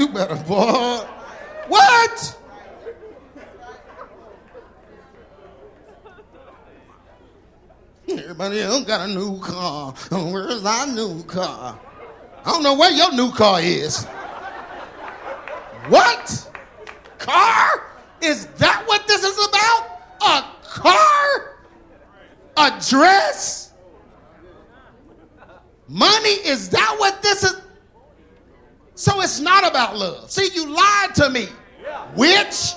[0.00, 0.98] you better, boy.
[1.68, 2.36] What?
[8.08, 9.92] Everybody else got a new car.
[10.10, 11.78] Where's our new car?
[12.44, 14.04] I don't know where your new car is.
[15.88, 16.50] What?
[17.18, 17.86] Car?
[18.22, 20.00] Is that what this is about?
[20.22, 21.56] A car?
[22.56, 23.59] A dress?
[25.90, 27.60] Money, is that what this is?
[28.94, 30.30] So it's not about love.
[30.30, 31.48] See, you lied to me,
[32.14, 32.74] witch.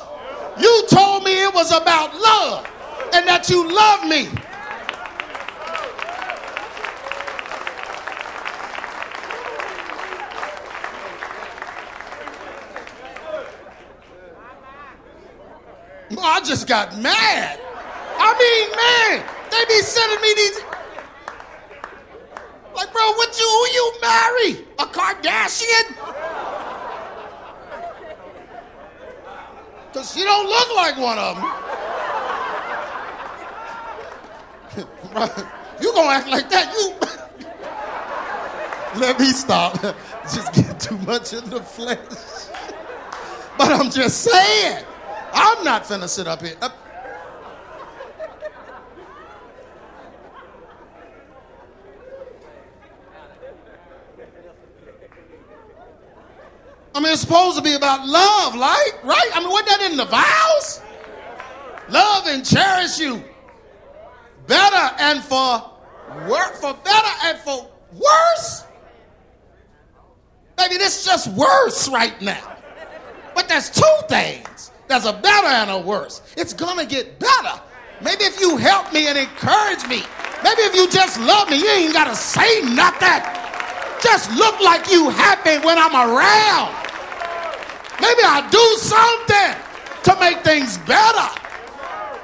[0.60, 2.68] You told me it was about love
[3.14, 4.30] and that you love me.
[16.20, 17.60] I just got mad.
[18.18, 20.73] I mean, man, they be sending me these
[22.76, 24.66] like, bro, what you who you marry?
[24.80, 25.96] A Kardashian?
[29.94, 31.46] Cause she don't look like one of them.
[35.14, 35.28] bro,
[35.80, 36.74] you gonna act like that?
[36.74, 36.94] You
[39.00, 39.80] let me stop.
[40.24, 42.00] just get too much in the flesh.
[43.58, 44.84] but I'm just saying,
[45.34, 46.56] I'm not finna sit up here.
[56.96, 58.92] I mean, it's supposed to be about love, right?
[59.04, 59.30] Right?
[59.34, 60.82] I mean, wasn't that in the vows?
[61.90, 63.24] Love and cherish you
[64.48, 65.72] better and for
[66.30, 68.64] work for better and for worse.
[70.58, 72.58] Maybe this is just worse right now.
[73.34, 74.72] But there's two things.
[74.88, 76.22] There's a better and a worse.
[76.38, 77.60] It's gonna get better.
[78.02, 80.04] Maybe if you help me and encourage me,
[80.44, 83.43] maybe if you just love me, you ain't gotta say nothing.
[84.04, 86.76] Just look like you happy when I'm around.
[88.02, 89.56] Maybe I'll do something
[90.04, 91.30] to make things better.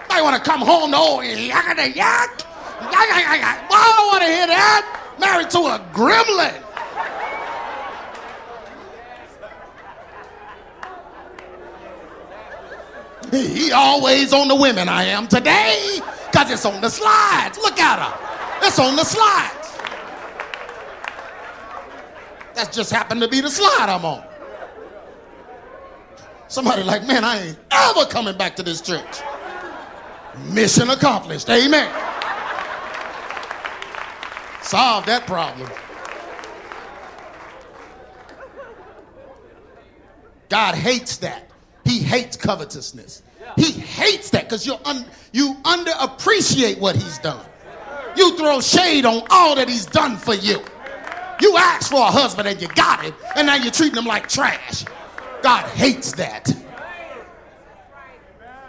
[0.09, 2.45] I want to come home, no, yak yak, yak.
[2.81, 5.15] Well, I don't want to hear that.
[5.19, 6.65] Married to a gremlin.
[13.31, 17.57] He always on the women I am today because it's on the slides.
[17.59, 18.67] Look at her.
[18.67, 19.58] It's on the slides.
[22.59, 24.21] That just happened to be the slide I'm on.
[26.49, 29.21] Somebody like, man, I ain't ever coming back to this church.
[30.51, 31.49] Mission accomplished.
[31.49, 31.89] Amen.
[34.61, 35.69] Solve that problem.
[40.49, 41.49] God hates that.
[41.85, 43.23] He hates covetousness.
[43.55, 47.45] He hates that because you un- you underappreciate what he's done.
[48.17, 50.61] You throw shade on all that he's done for you.
[51.41, 54.27] You asked for a husband and you got him, and now you're treating him like
[54.27, 54.85] trash.
[55.41, 56.53] God hates that.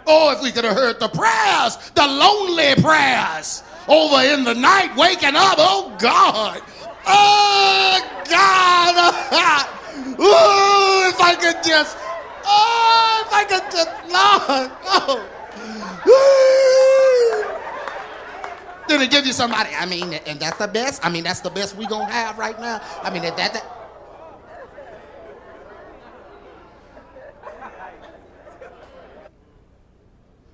[0.07, 4.95] Oh, if we could have heard the prayers, the lonely prayers over in the night,
[4.95, 5.55] waking up.
[5.57, 6.61] Oh, God.
[7.05, 9.67] Oh, God.
[10.19, 11.97] oh, if I could just,
[12.45, 14.71] oh, if I could just, Lord.
[16.05, 16.97] Oh.
[18.99, 19.69] It give you somebody?
[19.77, 21.05] I mean, and that's the best?
[21.05, 22.81] I mean, that's the best we to have right now?
[23.03, 23.81] I mean, that, that, that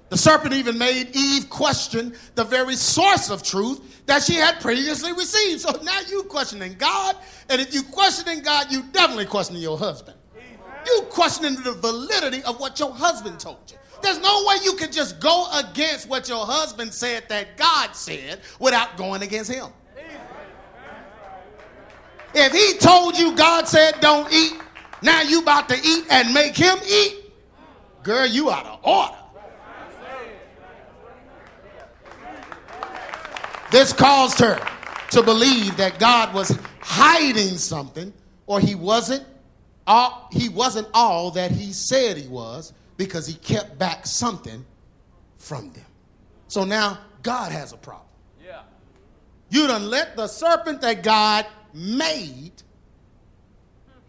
[0.09, 5.11] The serpent even made Eve question the very source of truth that she had previously
[5.11, 5.61] received.
[5.61, 7.17] So now you questioning God,
[7.49, 10.17] and if you questioning God, you definitely questioning your husband.
[10.85, 13.77] You questioning the validity of what your husband told you.
[14.01, 18.41] There's no way you can just go against what your husband said that God said
[18.59, 19.67] without going against him.
[22.33, 24.53] If he told you God said don't eat,
[25.01, 27.15] now you about to eat and make him eat,
[28.03, 29.15] girl, you out of order.
[33.71, 34.59] This caused her
[35.11, 38.13] to believe that God was hiding something
[38.45, 39.25] or he wasn't
[39.85, 44.65] all, he wasn't all that he said he was because he kept back something
[45.37, 45.85] from them.
[46.47, 48.07] So now God has a problem.
[48.43, 48.61] Yeah.
[49.49, 52.51] You done let the serpent that God made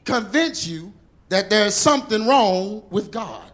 [0.04, 0.92] convince you
[1.28, 3.52] that there's something wrong with God.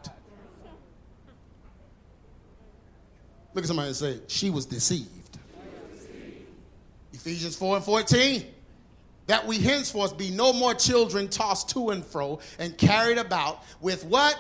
[3.53, 5.09] Look at somebody and say, she was deceived.
[7.13, 8.45] Ephesians 4 and 14.
[9.27, 14.05] That we henceforth be no more children tossed to and fro and carried about with
[14.05, 14.39] what?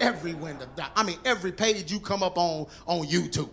[0.00, 0.66] Every window.
[0.94, 3.50] I mean, every page you come up on on YouTube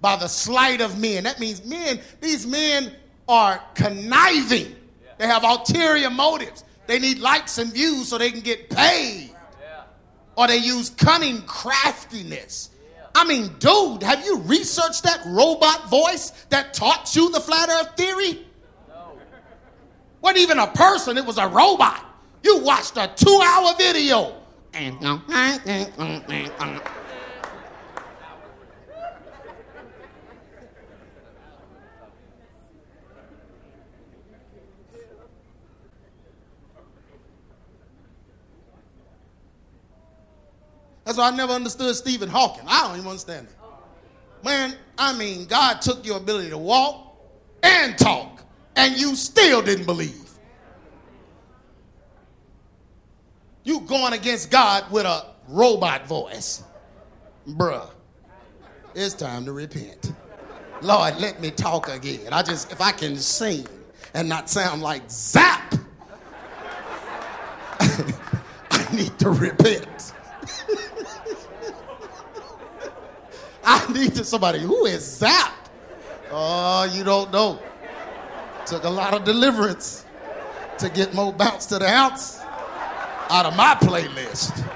[0.00, 1.24] by the sleight of men.
[1.24, 2.92] That means men, these men
[3.28, 4.74] are conniving.
[5.18, 6.64] They have ulterior motives.
[6.86, 9.30] They need likes and views so they can get paid.
[10.36, 12.70] Or they use cunning craftiness
[13.14, 17.96] I mean, dude, have you researched that robot voice that taught you the flat earth
[17.96, 18.46] theory?
[18.88, 19.18] No.
[20.22, 22.04] Wasn't even a person, it was a robot.
[22.42, 24.36] You watched a two hour video.
[41.04, 42.64] That's why I never understood Stephen Hawking.
[42.68, 44.44] I don't even understand it.
[44.44, 47.16] Man, I mean, God took your ability to walk
[47.64, 48.42] and talk,
[48.76, 50.29] and you still didn't believe.
[53.62, 56.62] You going against God with a robot voice.
[57.46, 57.90] Bruh,
[58.94, 60.12] it's time to repent.
[60.82, 62.32] Lord, let me talk again.
[62.32, 63.66] I just, if I can sing
[64.14, 65.74] and not sound like Zapp,
[67.80, 70.14] I need to repent.
[73.64, 75.52] I need to somebody who is Zapp.
[76.30, 77.60] Oh, you don't know.
[78.64, 80.06] Took a lot of deliverance
[80.78, 82.39] to get More Bounce to the Ounce
[83.30, 84.68] out of my playlist.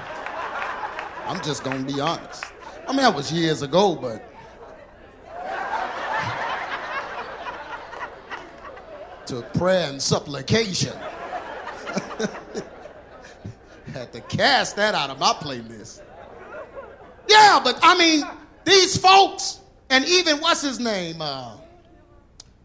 [1.27, 2.45] I'm just gonna be honest.
[2.87, 4.23] I mean, that was years ago, but
[9.25, 10.93] took prayer and supplication.
[13.91, 16.01] had to cast that out of my playlist.
[17.27, 18.23] Yeah, but I mean,
[18.63, 21.21] these folks, and even what's his name?
[21.21, 21.57] Uh,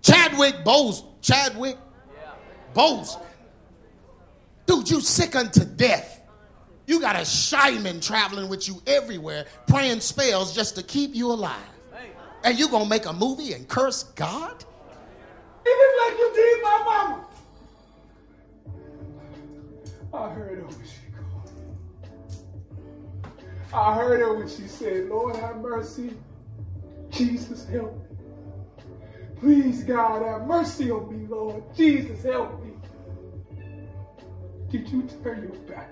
[0.03, 1.03] Chadwick Bose.
[1.22, 1.78] Chadwick
[2.74, 3.16] Bose.
[4.70, 6.22] Dude, you sick unto death.
[6.86, 11.58] You got a shaman traveling with you everywhere, praying spells just to keep you alive.
[12.44, 14.64] And you gonna make a movie and curse God?
[15.66, 17.24] Look like you did my mama.
[20.14, 21.50] I heard her when she called.
[23.74, 26.16] I heard her when she said, Lord have mercy.
[27.10, 28.16] Jesus help me.
[29.40, 31.64] Please, God, have mercy on me, Lord.
[31.74, 32.69] Jesus help me.
[34.70, 35.90] Did you turn your back?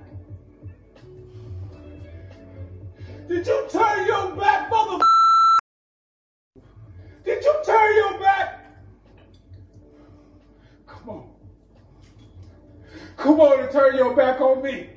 [3.26, 5.04] Did you turn your back, mother?
[7.24, 8.76] Did you turn your back?
[10.86, 11.30] Come on.
[13.16, 14.90] Come on and turn your back on me.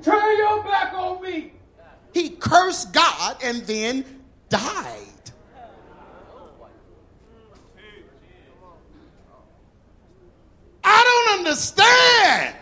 [0.00, 1.54] Turn your back on me.
[2.14, 4.04] He cursed God and then
[4.48, 5.17] died.
[10.90, 12.56] I don't understand.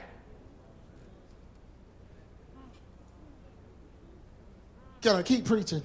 [5.00, 5.82] Can I keep preaching?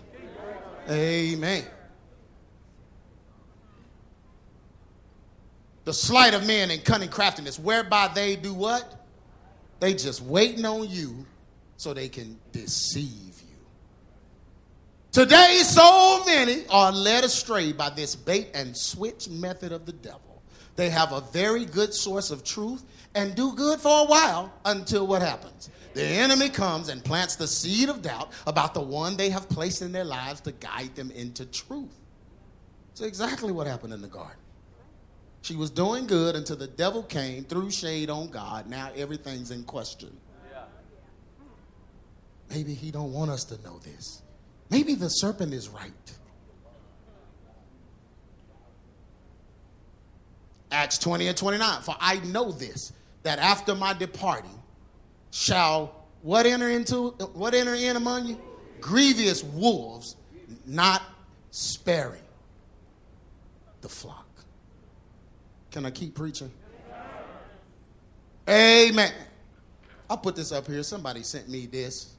[0.89, 1.63] Amen.
[5.83, 9.05] The sleight of men and cunning craftiness, whereby they do what?
[9.79, 11.27] They just waiting on you
[11.77, 13.57] so they can deceive you.
[15.11, 20.30] Today, so many are led astray by this bait and switch method of the devil.
[20.75, 25.05] They have a very good source of truth and do good for a while until
[25.05, 25.69] what happens?
[25.93, 29.81] The enemy comes and plants the seed of doubt about the one they have placed
[29.81, 31.89] in their lives to guide them into truth.
[32.91, 34.37] It's exactly what happened in the garden.
[35.41, 38.67] She was doing good until the devil came, threw shade on God.
[38.69, 40.15] Now everything's in question.
[42.49, 44.21] Maybe he don't want us to know this.
[44.69, 45.91] Maybe the serpent is right.
[50.71, 51.81] Acts 20 and 29.
[51.81, 52.93] For I know this,
[53.23, 54.57] that after my departing
[55.31, 58.41] shall what enter into what enter in among you?
[58.79, 60.15] Grievous wolves,
[60.65, 61.01] not
[61.51, 62.21] sparing
[63.81, 64.27] the flock.
[65.71, 66.51] Can I keep preaching?
[68.49, 69.13] Amen.
[70.09, 70.83] I'll put this up here.
[70.83, 72.15] Somebody sent me this,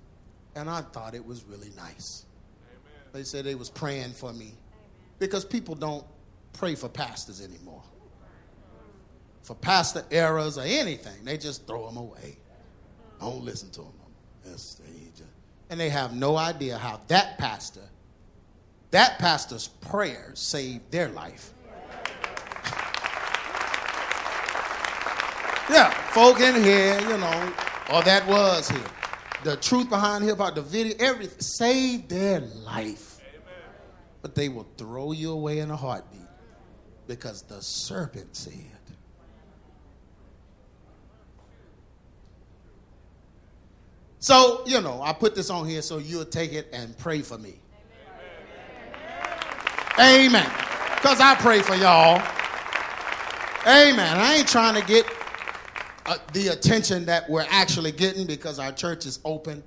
[0.54, 2.24] and I thought it was really nice.
[2.70, 3.10] Amen.
[3.12, 4.54] They said they was praying for me
[5.18, 6.04] because people don't
[6.52, 7.82] pray for pastors anymore.
[9.42, 12.38] For pastor errors or anything, they just throw them away.
[13.20, 13.92] Don't listen to them.
[15.70, 17.88] And they have no idea how that pastor,
[18.90, 21.52] that pastor's prayers saved their life.
[25.70, 27.52] Yeah, folk in here, you know,
[27.92, 28.80] or that was here.
[29.44, 33.20] The truth behind hip hop, the video, everything saved their life.
[34.20, 36.20] But they will throw you away in a heartbeat
[37.06, 38.71] because the serpent said.
[44.22, 47.38] So, you know, I put this on here so you'll take it and pray for
[47.38, 47.58] me.
[49.98, 50.48] Amen.
[50.94, 52.22] Because I pray for y'all.
[53.66, 54.16] Amen.
[54.16, 55.06] I ain't trying to get
[56.06, 59.60] uh, the attention that we're actually getting because our church is open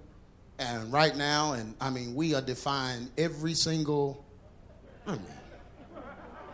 [0.57, 4.23] and right now and i mean we are defying every single
[5.05, 5.21] I mean,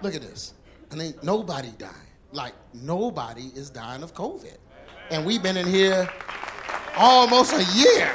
[0.02, 0.56] look at this
[0.90, 1.94] and ain't nobody dying
[2.32, 4.58] like nobody is dying of covid
[5.12, 6.10] and we've been in here
[6.98, 8.14] almost a year.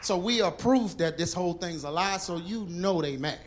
[0.00, 3.38] So we are proof that this whole thing's a lie so you know they mad.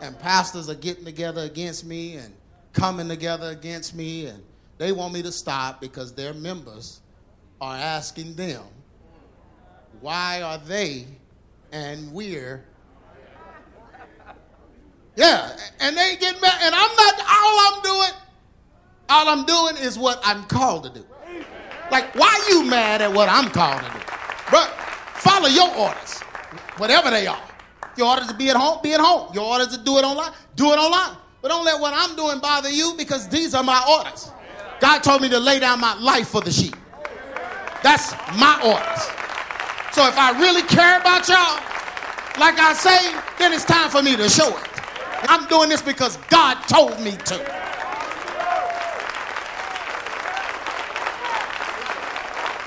[0.00, 2.34] And pastors are getting together against me and
[2.74, 4.42] coming together against me and
[4.78, 7.00] they want me to stop because their members
[7.60, 8.62] are asking them
[10.00, 11.06] why are they
[11.72, 12.64] and we're
[15.16, 18.23] yeah and they get mad and i'm not all i'm doing
[19.08, 21.04] all i'm doing is what i'm called to do
[21.90, 23.98] like why you mad at what i'm called to do
[24.50, 24.68] but
[25.14, 26.20] follow your orders
[26.78, 27.42] whatever they are
[27.96, 30.32] your orders to be at home be at home your orders to do it online
[30.56, 33.78] do it online but don't let what I'm doing bother you because these are my
[33.86, 34.30] orders.
[34.80, 36.74] God told me to lay down my life for the sheep.
[37.82, 39.02] That's my orders.
[39.94, 41.60] So if I really care about y'all,
[42.40, 44.68] like I say, then it's time for me to show it.
[45.28, 47.63] I'm doing this because God told me to.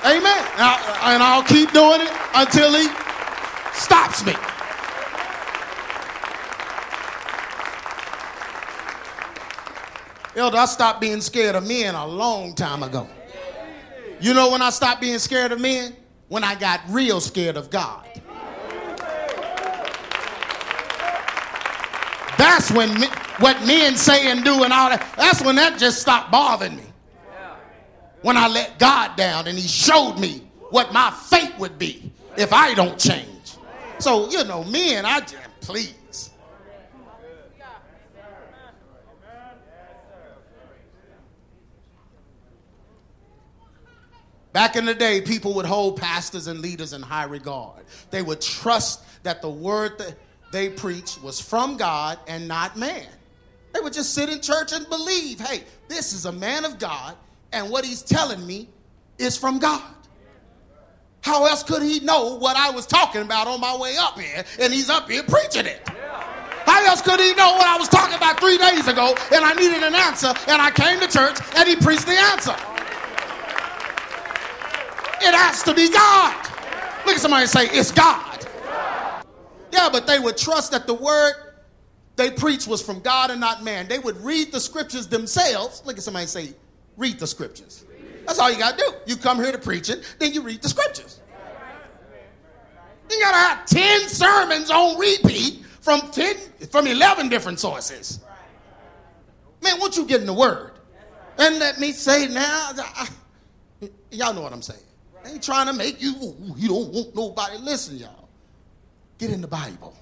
[0.04, 0.44] Amen.
[0.56, 2.88] And I'll keep doing it until He
[3.72, 4.34] stops me.
[10.36, 13.08] Elder, I stopped being scared of men a long time ago.
[14.20, 15.96] You know when I stopped being scared of men?
[16.28, 18.04] When I got real scared of God.
[22.36, 23.08] That's when me,
[23.40, 26.84] what men say and do and all that, that's when that just stopped bothering me.
[28.22, 32.52] When I let God down and He showed me what my fate would be if
[32.52, 33.56] I don't change.
[33.98, 36.30] So, you know, men, I just, please.
[44.52, 47.84] Back in the day, people would hold pastors and leaders in high regard.
[48.10, 50.16] They would trust that the word that
[50.50, 53.06] they preached was from God and not man.
[53.72, 57.14] They would just sit in church and believe, hey, this is a man of God,
[57.52, 58.68] and what he's telling me
[59.18, 59.82] is from God.
[61.20, 64.44] How else could he know what I was talking about on my way up here,
[64.60, 65.86] and he's up here preaching it?
[65.88, 69.52] How else could he know what I was talking about three days ago, and I
[69.54, 72.54] needed an answer, and I came to church, and he preached the answer?
[75.20, 76.34] It has to be God.
[77.04, 78.46] Look at somebody and say, It's God.
[79.72, 81.34] Yeah, but they would trust that the word
[82.16, 83.88] they preached was from God and not man.
[83.88, 85.82] They would read the scriptures themselves.
[85.84, 86.54] Look at somebody and say,
[86.98, 87.84] Read the scriptures.
[88.26, 88.92] That's all you got to do.
[89.06, 91.20] You come here to preach it, then you read the scriptures.
[93.10, 96.36] You got to have 10 sermons on repeat from 10
[96.70, 98.20] from 11 different sources.
[99.62, 100.72] Man, once you get in the word,
[101.38, 103.08] and let me say now, I,
[104.10, 104.80] y'all know what I'm saying.
[105.24, 107.56] I ain't trying to make you, you don't want nobody.
[107.58, 108.28] Listen, y'all.
[109.18, 109.96] Get in the Bible.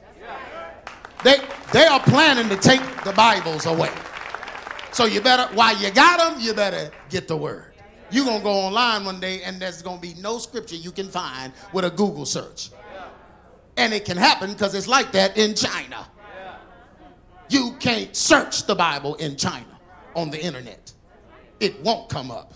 [1.24, 1.38] They,
[1.72, 3.90] they are planning to take the Bibles away.
[4.96, 7.74] So you better, while you got them, you better get the word.
[8.10, 10.90] You're going to go online one day and there's going to be no scripture you
[10.90, 12.70] can find with a Google search.
[13.76, 16.08] And it can happen because it's like that in China.
[17.50, 19.78] You can't search the Bible in China
[20.14, 20.94] on the internet,
[21.60, 22.54] it won't come up.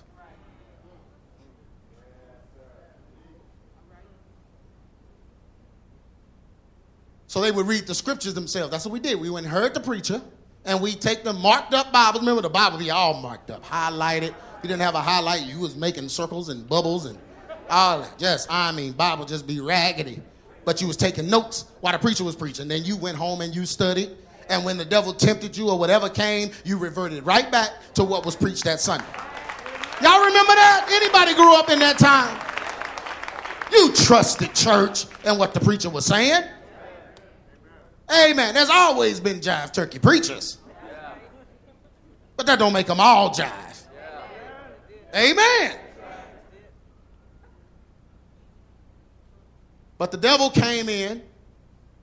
[7.26, 8.70] So they would read the scriptures themselves.
[8.70, 9.20] That's what we did.
[9.20, 10.22] We went and heard the preacher,
[10.64, 12.20] and we take the marked up Bibles.
[12.22, 14.34] Remember, the Bible be all marked up, highlighted.
[14.62, 17.18] You didn't have a highlight, you was making circles and bubbles and
[17.70, 18.18] all that.
[18.18, 20.20] Just, I mean, Bible just be raggedy.
[20.64, 22.68] But you was taking notes while the preacher was preaching.
[22.68, 24.10] Then you went home and you studied.
[24.50, 28.26] And when the devil tempted you or whatever came, you reverted right back to what
[28.26, 29.06] was preached that Sunday.
[30.02, 30.88] Y'all remember that?
[30.90, 32.36] Anybody grew up in that time?
[33.72, 36.42] You trusted church and what the preacher was saying.
[38.12, 38.54] Amen.
[38.54, 40.58] There's always been jive turkey preachers.
[42.36, 43.84] But that don't make them all jive.
[45.14, 45.76] Amen.
[49.98, 51.22] But the devil came in.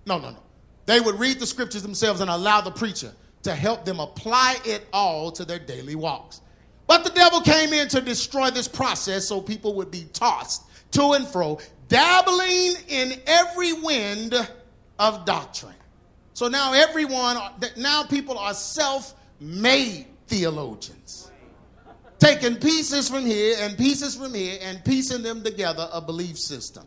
[0.05, 0.37] No, no, no.
[0.85, 3.11] They would read the scriptures themselves and allow the preacher
[3.43, 6.41] to help them apply it all to their daily walks.
[6.85, 11.13] But the devil came in to destroy this process so people would be tossed to
[11.13, 14.35] and fro, dabbling in every wind
[14.99, 15.73] of doctrine.
[16.37, 17.35] So now everyone,
[17.77, 21.31] now people are self made theologians,
[22.19, 26.85] taking pieces from here and pieces from here and piecing them together a belief system.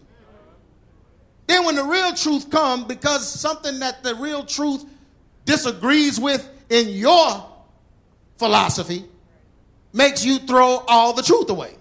[1.48, 4.84] Then when the real truth comes, because something that the real truth
[5.46, 7.44] disagrees with in your
[8.38, 9.05] philosophy
[9.92, 11.74] makes you throw all the truth away.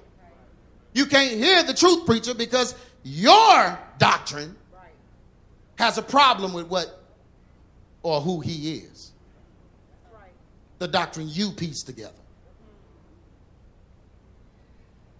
[0.93, 4.55] You can't hear the truth preacher because your doctrine
[5.77, 6.98] has a problem with what
[8.03, 9.11] or who he is.
[10.79, 12.13] The doctrine you piece together.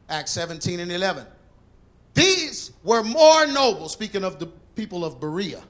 [0.07, 1.25] Acts 17 and 11.
[2.13, 5.61] These were more noble, speaking of the people of Berea.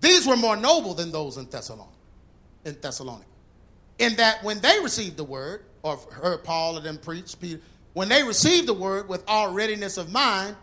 [0.00, 1.90] These were more noble than those in Thessalonica.
[2.64, 3.24] In Thessalonica.
[3.98, 7.60] In that when they received the word, or heard Paul and them preach, Peter,
[7.92, 10.56] when they received the word with all readiness of mind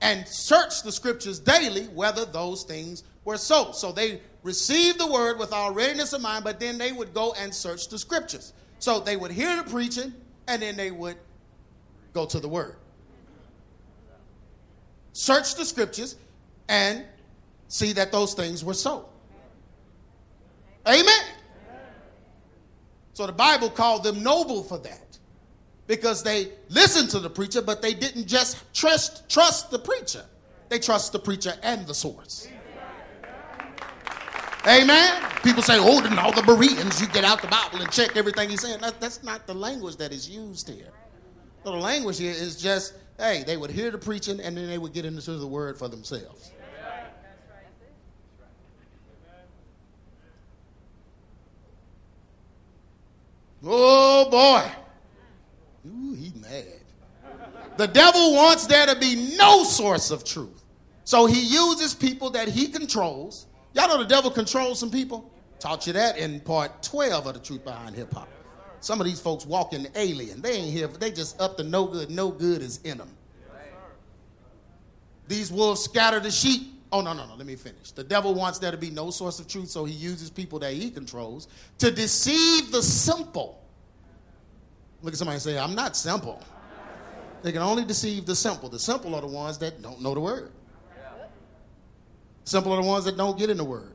[0.00, 3.72] and searched the scriptures daily whether those things were so.
[3.72, 7.34] So they received the word with all readiness of mind, but then they would go
[7.38, 8.54] and search the scriptures.
[8.78, 10.14] So they would hear the preaching
[10.46, 11.18] and then they would
[12.14, 12.76] go to the word.
[15.12, 16.16] Search the scriptures
[16.70, 17.04] and
[17.68, 19.10] see that those things were so.
[20.86, 21.24] Amen.
[23.12, 25.18] So the Bible called them noble for that
[25.86, 30.24] because they listened to the preacher, but they didn't just trust, trust the preacher,
[30.70, 32.48] they trust the preacher and the source.
[34.66, 35.22] Amen.
[35.42, 38.50] People say, oh, then all the Bereans, you get out the Bible and check everything
[38.50, 38.80] he's saying.
[38.80, 40.90] That, that's not the language that is used here.
[41.64, 44.78] So the language here is just, hey, they would hear the preaching and then they
[44.78, 46.50] would get into the word for themselves.
[53.64, 54.70] Oh, boy.
[55.88, 56.64] Ooh, he mad.
[57.76, 60.62] The devil wants there to be no source of truth.
[61.04, 63.46] So he uses people that he controls.
[63.78, 65.30] Y'all know the devil controls some people?
[65.60, 68.28] Taught you that in part 12 of the truth behind hip hop.
[68.80, 70.42] Some of these folks walking alien.
[70.42, 72.10] They ain't here, they just up to no good.
[72.10, 73.10] No good is in them.
[75.28, 76.74] These wolves scatter the sheep.
[76.90, 77.92] Oh, no, no, no, let me finish.
[77.92, 80.72] The devil wants there to be no source of truth, so he uses people that
[80.72, 81.46] he controls
[81.78, 83.62] to deceive the simple.
[85.02, 86.42] Look at somebody and say, I'm not simple.
[87.42, 88.68] They can only deceive the simple.
[88.68, 90.50] The simple are the ones that don't know the word.
[92.48, 93.92] Simple are the ones that don't get in the word.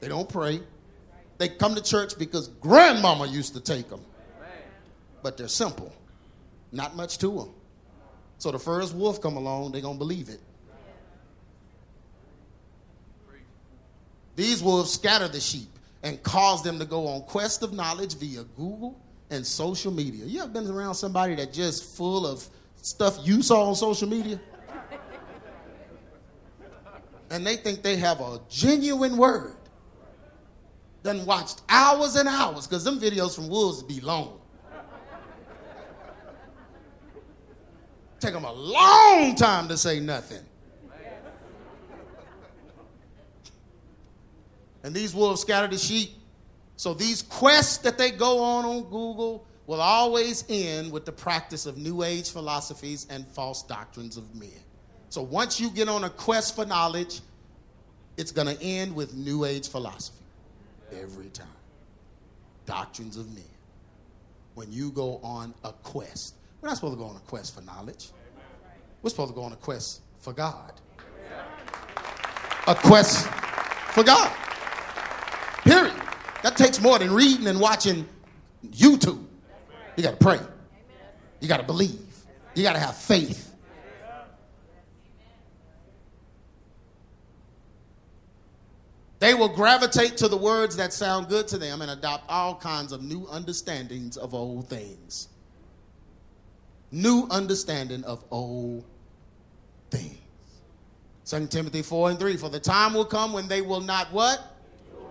[0.00, 0.60] They don't pray.
[1.38, 4.02] They come to church because grandmama used to take them.
[5.22, 5.90] But they're simple.
[6.72, 7.54] Not much to them.
[8.36, 10.40] So the first wolf come along, they're going to believe it.
[14.34, 15.70] These wolves scatter the sheep
[16.02, 20.26] and cause them to go on quest of knowledge via Google and social media.
[20.26, 22.46] You ever been around somebody that just full of
[22.82, 24.38] stuff you saw on social media?
[27.30, 29.56] And they think they have a genuine word.
[31.02, 34.40] Done watched hours and hours, because them videos from wolves be long.
[38.18, 40.42] Take them a long time to say nothing.
[44.82, 46.10] And these wolves scatter the sheep.
[46.76, 51.66] So these quests that they go on on Google will always end with the practice
[51.66, 54.60] of New Age philosophies and false doctrines of men.
[55.08, 57.20] So once you get on a quest for knowledge,
[58.16, 60.24] it's going to end with New Age philosophy
[60.92, 61.46] every time.
[62.64, 63.44] Doctrines of men.
[64.54, 67.60] When you go on a quest, we're not supposed to go on a quest for
[67.62, 68.10] knowledge.
[69.02, 70.72] We're supposed to go on a quest for God.
[72.66, 73.28] A quest
[73.92, 74.32] for God.
[75.62, 75.94] Period.
[76.42, 78.08] That takes more than reading and watching
[78.64, 79.24] YouTube.
[79.96, 80.40] You got to pray.
[81.40, 82.00] You got to believe.
[82.54, 83.52] You got to have faith.
[89.26, 92.92] They will gravitate to the words that sound good to them and adopt all kinds
[92.92, 95.26] of new understandings of old things.
[96.92, 98.84] New understanding of old
[99.90, 100.16] things.
[101.24, 102.36] 2 Timothy 4 and 3.
[102.36, 104.44] For the time will come when they will not what?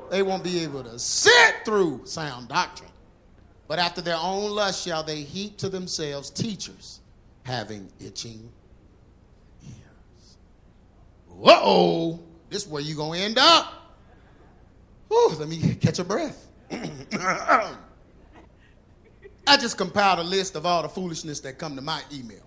[0.09, 2.91] They won't be able to sit through sound doctrine.
[3.68, 7.01] But after their own lust shall they heap to themselves teachers
[7.43, 8.49] having itching
[9.61, 10.38] ears.
[11.28, 13.74] Whoa, this is where you're going to end up.
[15.08, 16.47] Whew, let me catch a breath.
[19.47, 22.43] I just compiled a list of all the foolishness that come to my email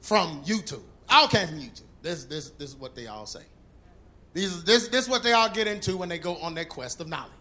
[0.00, 0.82] from YouTube.
[1.08, 1.82] All came from YouTube.
[2.02, 3.42] This, this, this is what they all say.
[4.34, 7.00] These, this, this is what they all get into when they go on their quest
[7.00, 7.32] of knowledge.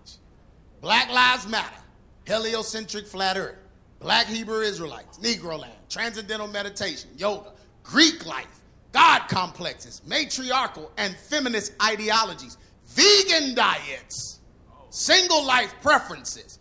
[0.82, 1.82] Black Lives Matter,
[2.26, 3.58] heliocentric flat earth,
[4.00, 7.52] black Hebrew Israelites, Negro land, transcendental meditation, yoga,
[7.84, 8.62] Greek life,
[8.92, 12.58] God complexes, matriarchal and feminist ideologies,
[12.96, 14.40] vegan diets,
[14.90, 16.60] single life preferences,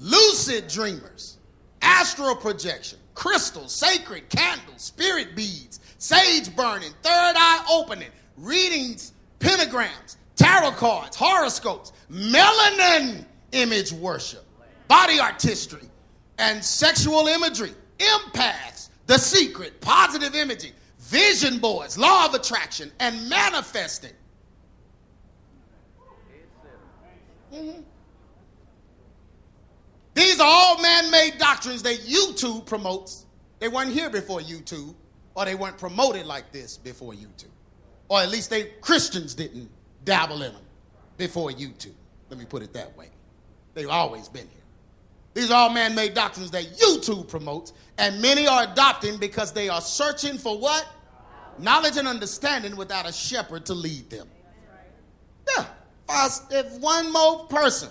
[0.00, 1.38] lucid dreamers,
[1.82, 10.72] astral projection, crystals, sacred candles, spirit beads, sage burning, third eye opening, readings, pentagrams, tarot
[10.72, 14.44] cards, horoscopes, melanin image worship,
[14.88, 15.88] body artistry,
[16.38, 24.10] and sexual imagery, empaths, the secret, positive imaging, vision boards, law of attraction, and manifesting.
[27.56, 27.80] Mm-hmm.
[30.14, 33.26] These are all man made doctrines that YouTube promotes.
[33.58, 34.94] They weren't here before YouTube,
[35.34, 37.50] or they weren't promoted like this before YouTube.
[38.08, 39.70] Or at least they Christians didn't
[40.04, 40.62] dabble in them
[41.16, 41.94] before YouTube.
[42.30, 43.10] Let me put it that way.
[43.74, 44.62] They've always been here.
[45.34, 49.68] These are all man made doctrines that YouTube promotes, and many are adopting because they
[49.68, 50.86] are searching for what?
[51.58, 54.28] Knowledge and understanding without a shepherd to lead them.
[55.56, 55.66] Yeah.
[56.08, 57.90] If one more person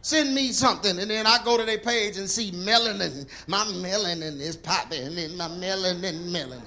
[0.00, 4.40] send me something, and then I go to their page and see melanin, my melanin
[4.40, 6.62] is popping, and my melanin, melanin.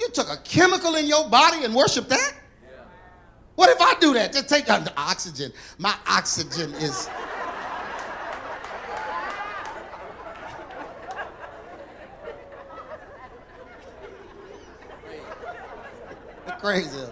[0.00, 2.32] You took a chemical in your body and worship that?
[3.54, 4.32] What if I do that?
[4.34, 5.52] Just take uh, oxygen.
[5.78, 7.08] My oxygen is.
[16.60, 17.06] Crazy.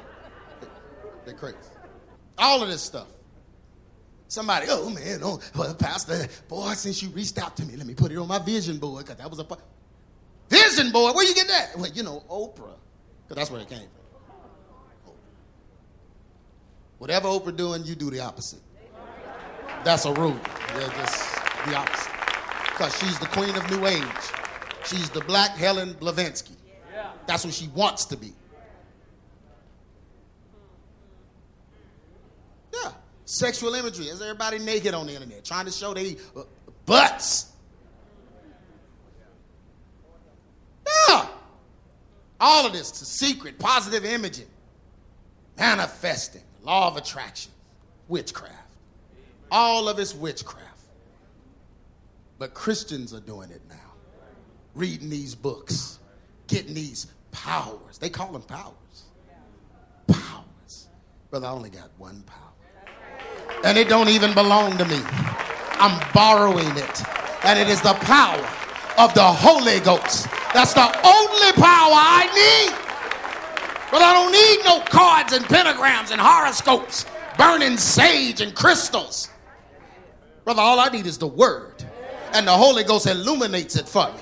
[1.24, 1.56] They're crazy.
[2.38, 3.08] All of this stuff.
[4.28, 7.94] Somebody, oh man, oh, well, Pastor, boy, since you reached out to me, let me
[7.94, 9.46] put it on my vision board because that was a.
[10.48, 11.76] Vision board, where you get that?
[11.76, 12.76] Well, you know, Oprah,
[13.22, 15.12] because that's where it came from.
[16.98, 18.60] Whatever Oprah doing, you do the opposite.
[19.84, 20.38] That's a rule.
[20.74, 21.34] They're just
[21.66, 22.12] the opposite.
[22.70, 24.02] Because she's the queen of New Age.
[24.86, 26.54] She's the black Helen Blavatsky.
[27.26, 28.32] That's what she wants to be.
[32.72, 32.92] Yeah.
[33.26, 34.06] Sexual imagery.
[34.06, 36.42] Is everybody naked on the internet trying to show they uh,
[36.84, 37.52] butts?
[41.08, 41.26] Yeah.
[42.40, 44.48] All of this to secret, positive imaging,
[45.56, 47.52] manifesting, law of attraction,
[48.08, 48.54] witchcraft.
[49.50, 50.64] All of it's witchcraft.
[52.38, 53.76] But Christians are doing it now.
[54.74, 56.00] Reading these books,
[56.48, 57.98] getting these powers.
[57.98, 58.74] They call them powers.
[60.08, 60.88] Powers.
[61.30, 62.53] Brother, I only got one power.
[63.64, 65.00] And it don't even belong to me.
[65.80, 67.02] I'm borrowing it.
[67.44, 68.46] And it is the power
[68.98, 70.28] of the Holy Ghost.
[70.52, 72.76] That's the only power I need.
[73.90, 77.06] But I don't need no cards and pentagrams and horoscopes,
[77.38, 79.30] burning sage and crystals.
[80.44, 81.84] Brother, all I need is the word.
[82.34, 84.20] And the Holy Ghost illuminates it for me.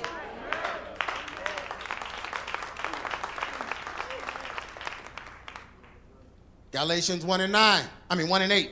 [6.71, 7.85] Galatians 1 and 9.
[8.09, 8.71] I mean 1 and 8.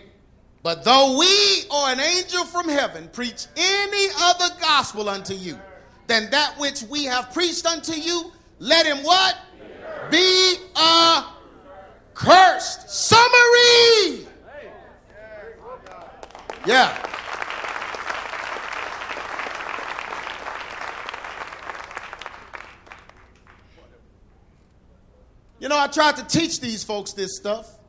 [0.63, 5.59] But though we or an angel from heaven preach any other gospel unto you
[6.07, 9.39] than that which we have preached unto you, let him what?
[10.11, 10.57] Be
[12.15, 12.91] accursed.
[12.91, 14.27] Summary.
[16.67, 17.07] Yeah.
[25.59, 27.80] You know, I tried to teach these folks this stuff.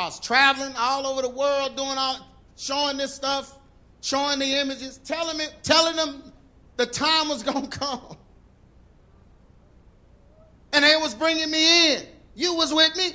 [0.00, 2.26] I was traveling all over the world doing all,
[2.56, 3.58] showing this stuff,
[4.00, 6.32] showing the images, telling me, telling them
[6.76, 8.16] the time was gonna come.
[10.72, 12.02] And they was bringing me in.
[12.34, 13.10] You was with me.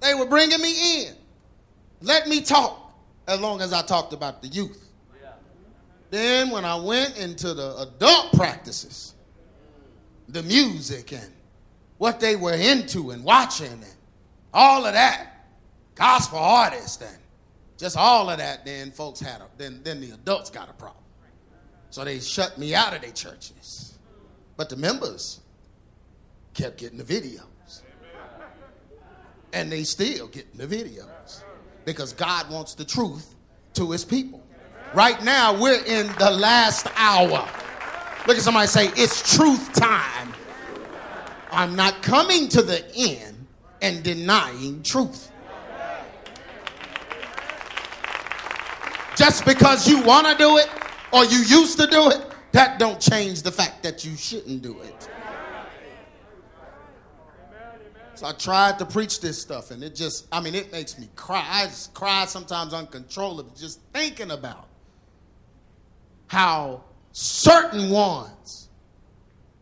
[0.00, 1.14] They were bringing me in.
[2.02, 2.92] Let me talk
[3.28, 4.90] as long as I talked about the youth.
[5.22, 5.28] Yeah.
[6.10, 9.14] Then when I went into the adult practices,
[10.28, 11.30] the music and
[11.98, 13.94] what they were into and watching and
[14.52, 15.33] all of that,
[15.94, 17.18] gospel artists and
[17.76, 21.04] just all of that, then folks had a, then, then the adults got a problem.
[21.90, 23.98] So they shut me out of their churches.
[24.56, 25.40] But the members
[26.52, 27.82] kept getting the videos.
[29.52, 31.42] And they still getting the videos.
[31.84, 33.34] Because God wants the truth
[33.74, 34.42] to his people.
[34.94, 37.48] Right now, we're in the last hour.
[38.26, 40.32] Look at somebody say, It's truth time.
[41.50, 43.46] I'm not coming to the end
[43.82, 45.30] and denying truth.
[49.16, 50.68] Just because you want to do it
[51.12, 54.80] or you used to do it, that don't change the fact that you shouldn't do
[54.80, 55.08] it.
[58.14, 61.08] So I tried to preach this stuff, and it just, I mean, it makes me
[61.16, 61.44] cry.
[61.48, 64.68] I just cry sometimes uncontrollably just thinking about
[66.28, 68.68] how certain ones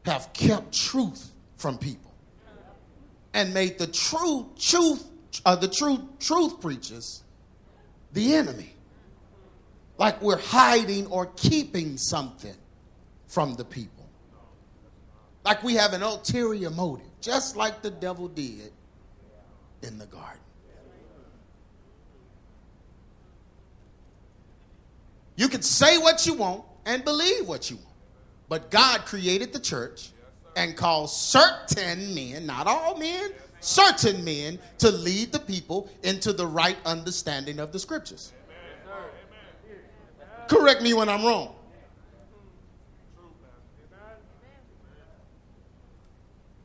[0.05, 2.13] have kept truth from people
[3.33, 5.07] and made the true truth,
[5.47, 7.23] uh, the true truth preachers
[8.13, 8.75] the enemy
[9.99, 12.55] like we're hiding or keeping something
[13.27, 14.09] from the people.
[15.45, 18.73] Like we have an ulterior motive, just like the devil did
[19.83, 20.39] in the garden.
[25.37, 27.89] You can say what you want and believe what you want,
[28.49, 30.11] but God created the church
[30.57, 33.31] and called certain men, not all men,
[33.61, 38.33] certain men, to lead the people into the right understanding of the scriptures.
[40.53, 41.55] Correct me when I'm wrong.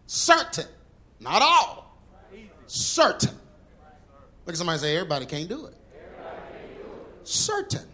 [0.07, 0.65] Certain,
[1.21, 1.97] not all.
[2.65, 3.33] Certain.
[4.45, 5.75] Look at somebody say, everybody can't do it.
[7.23, 7.88] Certain.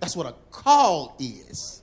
[0.00, 1.82] That's what a call is.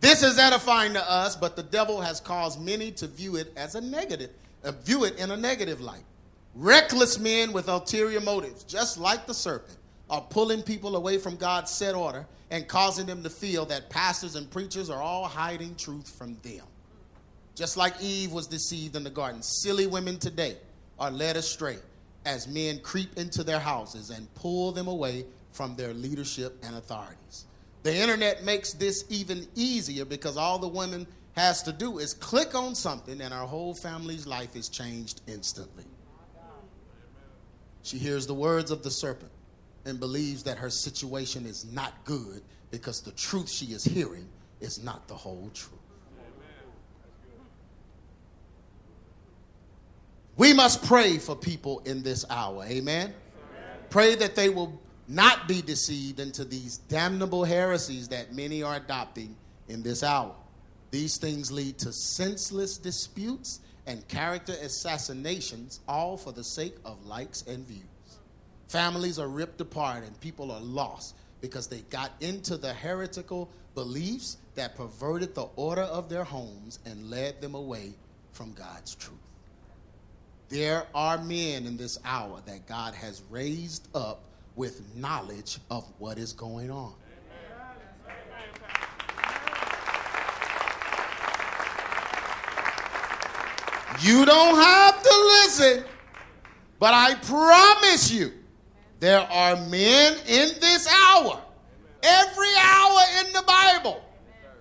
[0.00, 3.74] This is edifying to us, but the devil has caused many to view it as
[3.76, 4.30] a negative,
[4.64, 6.04] uh, view it in a negative light.
[6.58, 9.76] Reckless men with ulterior motives, just like the serpent,
[10.08, 14.36] are pulling people away from God's set order and causing them to feel that pastors
[14.36, 16.64] and preachers are all hiding truth from them.
[17.54, 20.56] Just like Eve was deceived in the garden, silly women today
[20.98, 21.76] are led astray
[22.24, 27.44] as men creep into their houses and pull them away from their leadership and authorities.
[27.82, 32.54] The internet makes this even easier because all the woman has to do is click
[32.54, 35.84] on something and our whole family's life is changed instantly.
[37.86, 39.30] She hears the words of the serpent
[39.84, 44.26] and believes that her situation is not good because the truth she is hearing
[44.60, 45.78] is not the whole truth.
[50.36, 52.64] We must pray for people in this hour.
[52.64, 53.14] Amen.
[53.88, 59.36] Pray that they will not be deceived into these damnable heresies that many are adopting
[59.68, 60.34] in this hour.
[60.90, 67.42] These things lead to senseless disputes and character assassinations, all for the sake of likes
[67.42, 67.82] and views.
[68.68, 74.38] Families are ripped apart and people are lost because they got into the heretical beliefs
[74.54, 77.94] that perverted the order of their homes and led them away
[78.32, 79.18] from God's truth.
[80.48, 84.22] There are men in this hour that God has raised up
[84.54, 86.94] with knowledge of what is going on.
[94.00, 95.84] You don't have to listen,
[96.78, 98.32] but I promise you,
[99.00, 101.40] there are men in this hour,
[102.02, 104.02] every hour in the Bible,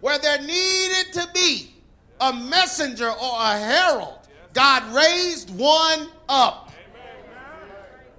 [0.02, 1.74] where there needed to be
[2.22, 4.20] a messenger or a herald.
[4.54, 6.72] God raised one up.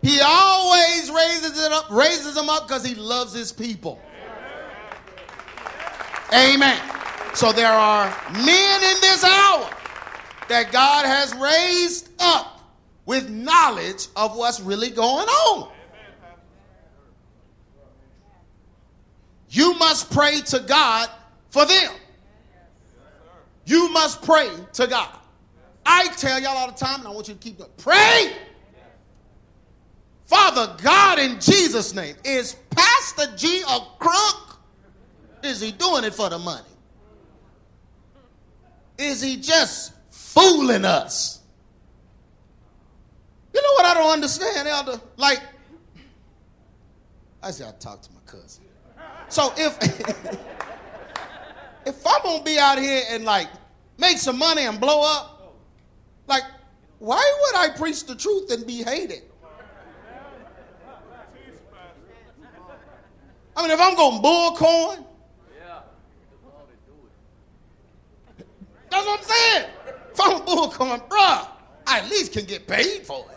[0.02, 4.00] He always raises it up, raises them up because he loves his people.
[6.32, 6.80] Amen.
[7.34, 9.70] So there are men in this hour
[10.48, 12.60] that God has raised up
[13.04, 15.70] with knowledge of what's really going on.
[19.48, 21.08] You must pray to God
[21.50, 21.92] for them.
[23.64, 25.16] You must pray to God.
[25.84, 27.76] I tell y'all all the time, and I want you to keep it.
[27.76, 28.32] Pray.
[30.26, 34.58] Father God, in Jesus' name, is Pastor G a crook?
[35.44, 36.66] Is he doing it for the money?
[38.98, 39.92] Is he just
[40.36, 41.40] fooling us?
[43.54, 45.00] You know what I don't understand, Elder?
[45.16, 45.40] Like,
[47.42, 48.64] I said I talk to my cousin.
[49.28, 49.82] So if
[51.86, 53.48] if I'm gonna be out here and like
[53.98, 55.56] make some money and blow up,
[56.26, 56.42] like,
[56.98, 59.22] why would I preach the truth and be hated?
[63.56, 65.02] I mean, if I'm going to bull coin,
[68.90, 69.70] that's what I'm saying.
[70.20, 71.48] I'm bull coin, bruh,
[71.86, 73.36] I at least can get paid for it.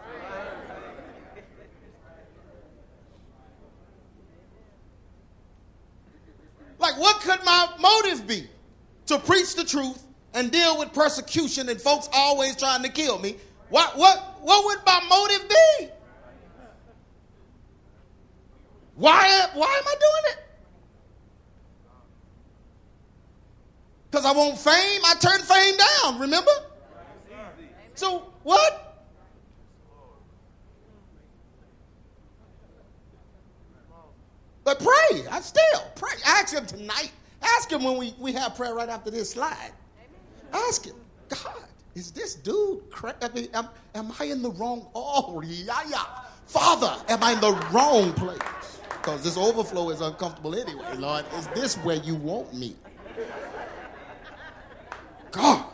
[6.79, 8.47] Like, what could my motive be?
[9.07, 10.03] To preach the truth
[10.33, 13.37] and deal with persecution and folks always trying to kill me.
[13.69, 15.89] What, what, what would my motive be?
[18.95, 20.37] Why, why am I doing it?
[24.09, 25.01] Because I want fame.
[25.05, 26.51] I turned fame down, remember?
[27.99, 29.03] So, what?
[34.63, 35.27] But pray.
[35.29, 36.13] I still pray.
[36.25, 37.11] Ask him tonight.
[37.41, 39.73] Ask him when we, we have prayer right after this slide.
[40.53, 40.95] Ask him,
[41.27, 44.87] God, is this dude cra- I mean, am, am I in the wrong?
[44.95, 46.05] Oh, yeah, yeah.
[46.45, 48.79] Father, am I in the wrong place?
[48.91, 51.25] Because this overflow is uncomfortable anyway, Lord.
[51.35, 52.77] Is this where you want me?
[55.31, 55.68] God,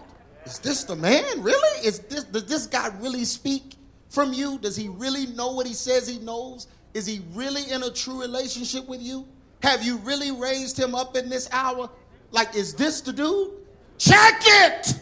[0.45, 1.23] is this the man?
[1.41, 1.87] Really?
[1.87, 3.75] Is this does this guy really speak
[4.09, 4.59] from you?
[4.59, 6.67] Does he really know what he says he knows?
[6.93, 9.27] Is he really in a true relationship with you?
[9.63, 11.89] Have you really raised him up in this hour?
[12.31, 13.51] Like, is this the dude?
[13.97, 14.99] Check it.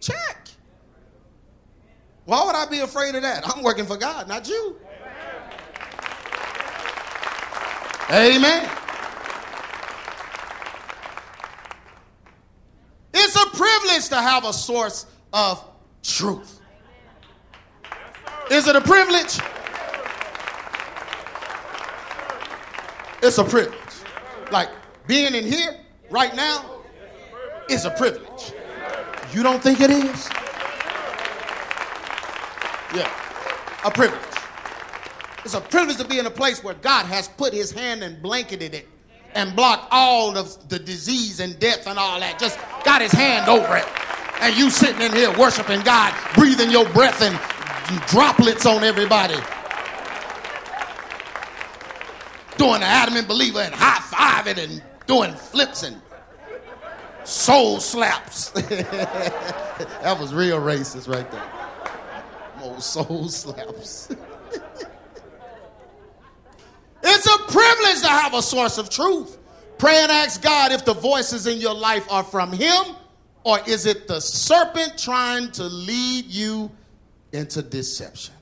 [0.00, 0.48] Check.
[2.24, 3.46] Why would I be afraid of that?
[3.48, 4.76] I'm working for God, not you.
[8.10, 8.70] Amen.
[13.36, 15.62] It's a privilege to have a source of
[16.02, 16.58] truth.
[18.50, 19.38] Is it a privilege?
[23.22, 23.78] It's a privilege.
[24.50, 24.70] Like
[25.06, 25.76] being in here
[26.08, 26.80] right now
[27.68, 28.54] is a privilege.
[29.34, 30.30] You don't think it is?
[32.94, 33.10] Yeah,
[33.84, 34.22] a privilege.
[35.44, 38.22] It's a privilege to be in a place where God has put his hand and
[38.22, 38.88] blanketed it
[39.36, 42.38] and blocked all of the disease and death and all that.
[42.38, 43.84] Just got his hand over it.
[44.40, 47.38] And you sitting in here worshiping God, breathing your breath and
[48.08, 49.36] droplets on everybody.
[52.56, 56.00] Doing the adamant believer and high fiving and doing flips and
[57.24, 58.50] soul slaps.
[58.50, 61.44] that was real racist right there.
[62.60, 64.08] More soul slaps.
[67.08, 69.38] it's a privilege to have a source of truth.
[69.78, 72.96] Pray and ask God if the voices in your life are from Him
[73.44, 76.70] or is it the serpent trying to lead you
[77.32, 78.34] into deception.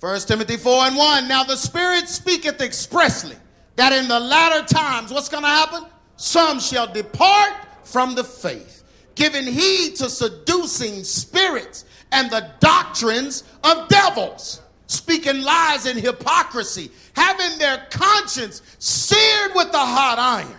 [0.00, 1.28] 1 Timothy 4 and 1.
[1.28, 3.36] Now the Spirit speaketh expressly
[3.76, 5.84] that in the latter times, what's going to happen?
[6.16, 7.52] Some shall depart
[7.84, 8.82] from the faith,
[9.14, 14.60] giving heed to seducing spirits and the doctrines of devils,
[14.92, 20.58] speaking lies and hypocrisy, having their conscience seared with the hot iron.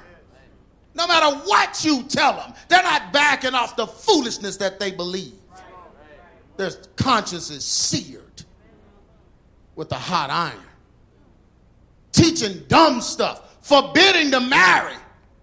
[0.96, 5.34] No matter what you tell them, they're not backing off the foolishness that they believe.
[6.58, 8.44] Their conscience is seared
[9.76, 10.60] with the hot iron.
[12.12, 14.94] Teaching dumb stuff, forbidding to marry,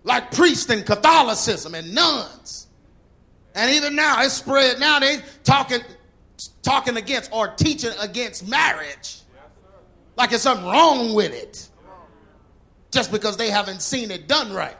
[0.04, 2.68] like priests in Catholicism and nuns.
[3.56, 4.78] And even now, it's spread.
[4.78, 5.80] Now they talking,
[6.62, 9.20] talking against or teaching against marriage,
[10.16, 11.68] like it's something wrong with it,
[12.90, 14.76] just because they haven't seen it done right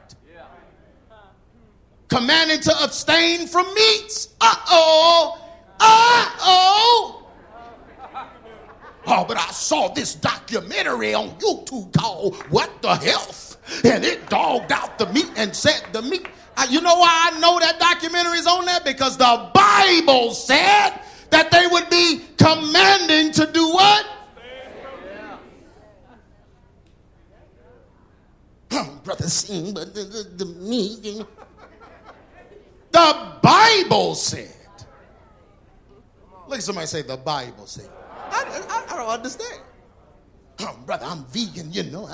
[2.11, 4.35] commanding to abstain from meats.
[4.41, 5.41] Uh oh.
[5.79, 7.17] Uh oh.
[9.07, 13.57] Oh, but I saw this documentary on YouTube called What the Health?
[13.83, 16.27] And it dogged out the meat and said the meat.
[16.69, 18.85] You know why I know that documentary is on that?
[18.85, 20.99] Because the Bible said
[21.31, 24.05] that they would be commanding to do what?
[28.73, 31.25] Oh, brother, sing, but the, the, the meat.
[32.91, 34.53] The Bible said.
[36.47, 37.89] Look at somebody say, the Bible said.
[38.29, 39.61] I, I, I don't understand.
[40.59, 42.09] Oh, brother, I'm vegan, you know.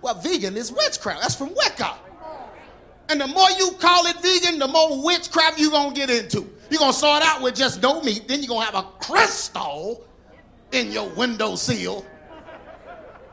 [0.00, 1.22] well, vegan is witchcraft.
[1.22, 1.96] That's from Wicca.
[3.12, 6.48] And the more you call it vegan, the more witchcraft you're going to get into.
[6.70, 8.26] You're going to start out with just no meat.
[8.26, 10.02] Then you're going to have a crystal
[10.72, 12.06] in your windowsill.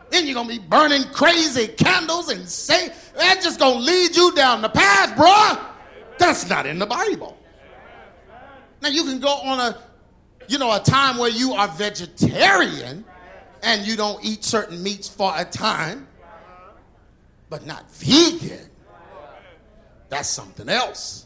[0.10, 4.18] Then you're going to be burning crazy candles and say, that's just going to lead
[4.18, 5.66] you down the path, bruh.
[6.18, 7.38] That's not in the Bible.
[8.82, 9.78] Now you can go on a,
[10.50, 13.06] you know, a time where you are vegetarian
[13.64, 16.06] and you don't eat certain meats for a time,
[17.50, 18.70] but not vegan.
[20.10, 21.26] That's something else.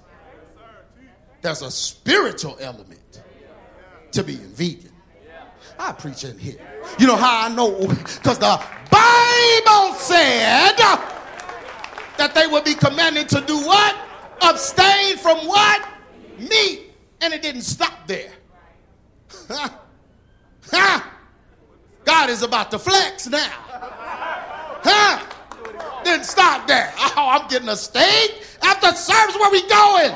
[1.42, 3.22] There's a spiritual element
[4.12, 4.92] to being vegan.
[5.80, 6.60] I preach in here.
[7.00, 7.88] You know how I know?
[7.88, 8.62] Because the
[8.92, 10.76] Bible said
[12.18, 13.96] that they would be commanded to do what?
[14.44, 15.88] abstain from what?
[16.38, 16.92] Meat.
[17.22, 18.32] And it didn't stop there.
[20.72, 21.02] Huh?
[22.04, 23.52] God is about to flex now.
[24.82, 25.24] Huh?
[26.04, 26.93] Didn't stop there.
[27.16, 29.36] Oh, I'm getting a steak after service.
[29.36, 30.12] Where we going?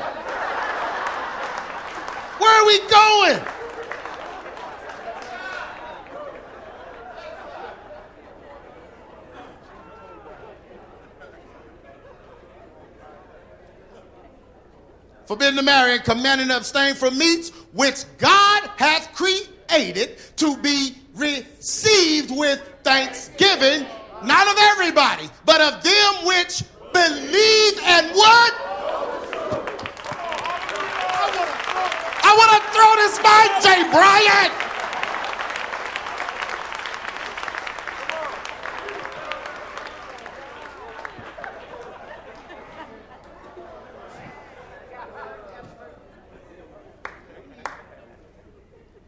[2.38, 3.48] Where are we going?
[15.28, 20.96] forbidden to marry, and commanding to abstain from meats which God hath created to be
[21.14, 23.86] received with thanksgiving,
[24.24, 26.62] not of everybody, but of them which
[26.92, 28.54] believe and what?
[32.24, 34.52] I want to throw this mic, Jay Bryant.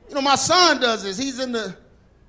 [0.08, 1.18] You know, my son does this.
[1.18, 1.76] He's in the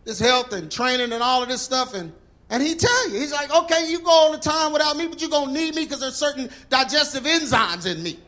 [0.04, 2.12] this health and training and all of this stuff, and
[2.52, 5.22] and he tell you, he's like, okay, you go all the time without me, but
[5.22, 8.20] you're gonna need me because there's certain digestive enzymes in me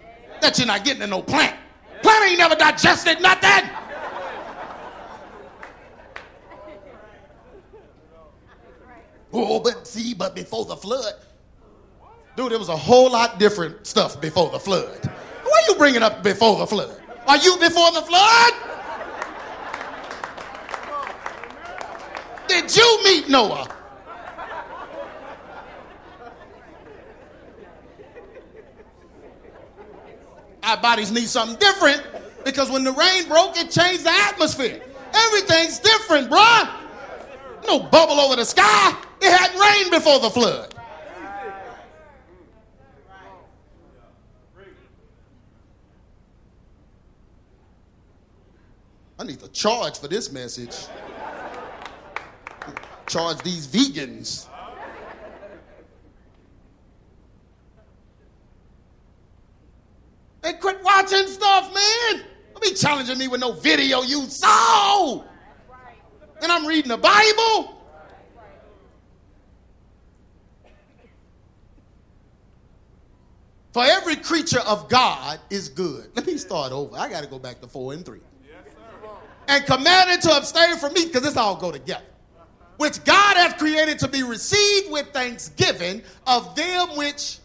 [0.42, 1.58] that you're not getting in no plant.
[2.02, 3.70] Plant ain't never digested nothing.
[9.34, 11.16] Oh, but see, but before the flood,
[12.38, 15.06] dude, it was a whole lot different stuff before the flood.
[15.44, 16.98] Why are you bringing up before the flood?
[17.28, 18.54] Are you before the flood?
[22.48, 23.68] did you meet Noah?
[30.64, 32.04] Our bodies need something different
[32.46, 34.82] because when the rain broke, it changed the atmosphere.
[35.14, 36.70] Everything's different, bruh.
[37.68, 38.96] No bubble over the sky.
[39.22, 40.74] It hadn't rained before the flood.
[49.20, 50.76] I need to charge for this message
[53.08, 54.48] charge these vegans.
[60.44, 62.24] They quit watching stuff, man.
[62.54, 65.24] Don't be challenging me with no video you saw.
[66.42, 67.80] And I'm reading the Bible.
[73.72, 76.12] For every creature of God is good.
[76.14, 76.96] Let me start over.
[76.96, 78.20] I got to go back to four and three.
[79.48, 82.06] and commanded to abstain from meat, because this all go together
[82.78, 87.38] which God hath created to be received with thanksgiving of them which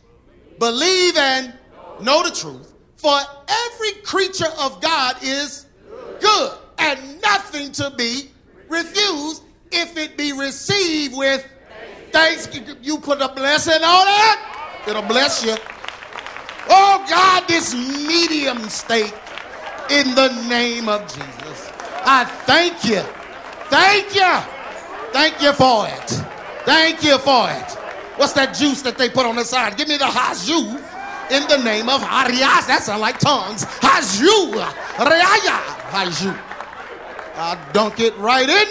[0.58, 1.52] believe and
[2.00, 2.67] Know the truth.
[2.98, 3.16] For
[3.48, 5.66] every creature of God is
[6.20, 8.30] good, and nothing to be
[8.68, 11.46] refused if it be received with
[12.10, 12.48] thanks.
[12.82, 15.54] You put a blessing on it, it'll bless you.
[16.68, 19.14] Oh God, this medium state
[19.90, 21.72] in the name of Jesus.
[22.04, 23.00] I thank you.
[23.70, 24.42] Thank you.
[25.12, 26.10] Thank you for it.
[26.64, 27.72] Thank you for it.
[28.16, 29.76] What's that juice that they put on the side?
[29.76, 30.82] Give me the haju
[31.30, 32.66] in the name of Arias.
[32.66, 33.64] That sounds like tongues.
[33.64, 34.52] Haju.
[34.96, 35.58] Reaya.
[35.90, 36.38] Haju.
[37.36, 38.70] I dunk it right in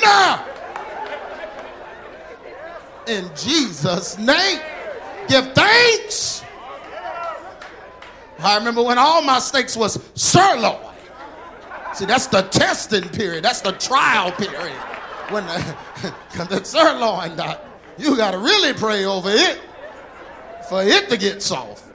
[3.05, 3.19] there.
[3.19, 4.59] In Jesus' name.
[5.27, 6.43] Give thanks.
[8.39, 10.77] I remember when all my steaks was sirloin.
[11.93, 13.43] See, that's the testing period.
[13.43, 14.77] That's the trial period.
[15.29, 15.75] When the,
[16.49, 17.31] the sirloin,
[17.97, 19.59] you got to really pray over it
[20.69, 21.86] for it to get soft.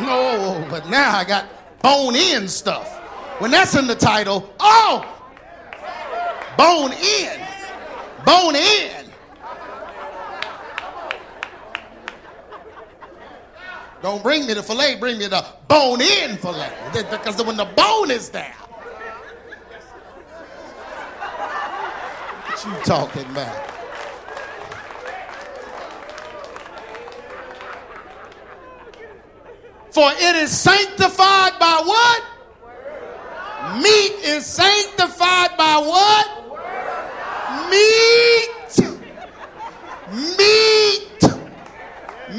[0.00, 1.46] No, but now I got
[1.82, 3.00] bone in stuff.
[3.40, 5.04] When that's in the title, oh,
[6.56, 7.40] bone in,
[8.24, 9.04] bone in.
[14.02, 16.70] Don't bring me the filet, bring me the bone in filet.
[16.92, 18.54] Because when the bone is there.
[22.46, 23.73] What you talking about?
[29.94, 32.24] For it is sanctified by what?
[33.80, 36.26] Meat is sanctified by what?
[37.70, 38.90] Meat.
[40.36, 41.22] Meat.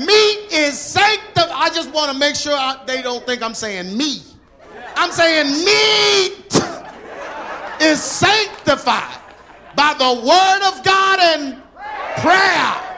[0.05, 1.49] Meat is sanctified.
[1.53, 4.21] I just want to make sure I, they don't think I'm saying me.
[4.97, 6.61] I'm saying meat
[7.79, 9.17] is sanctified
[9.77, 11.63] by the word of God and
[12.17, 12.94] prayer.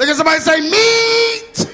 [0.00, 1.66] Look at somebody say, meat.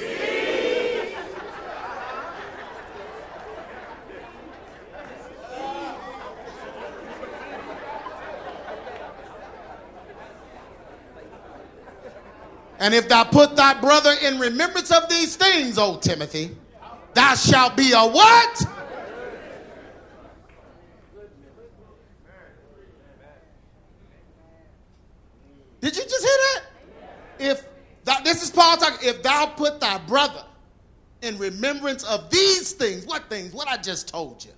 [12.81, 16.51] And if thou put thy brother in remembrance of these things, O Timothy,
[17.15, 18.63] thou shalt be a what?
[25.81, 26.63] Did you just hear that?
[27.39, 27.76] If
[28.25, 30.45] this is Paul talking, if thou put thy brother
[31.23, 33.53] in remembrance of these things, what things?
[33.53, 34.53] What I just told you.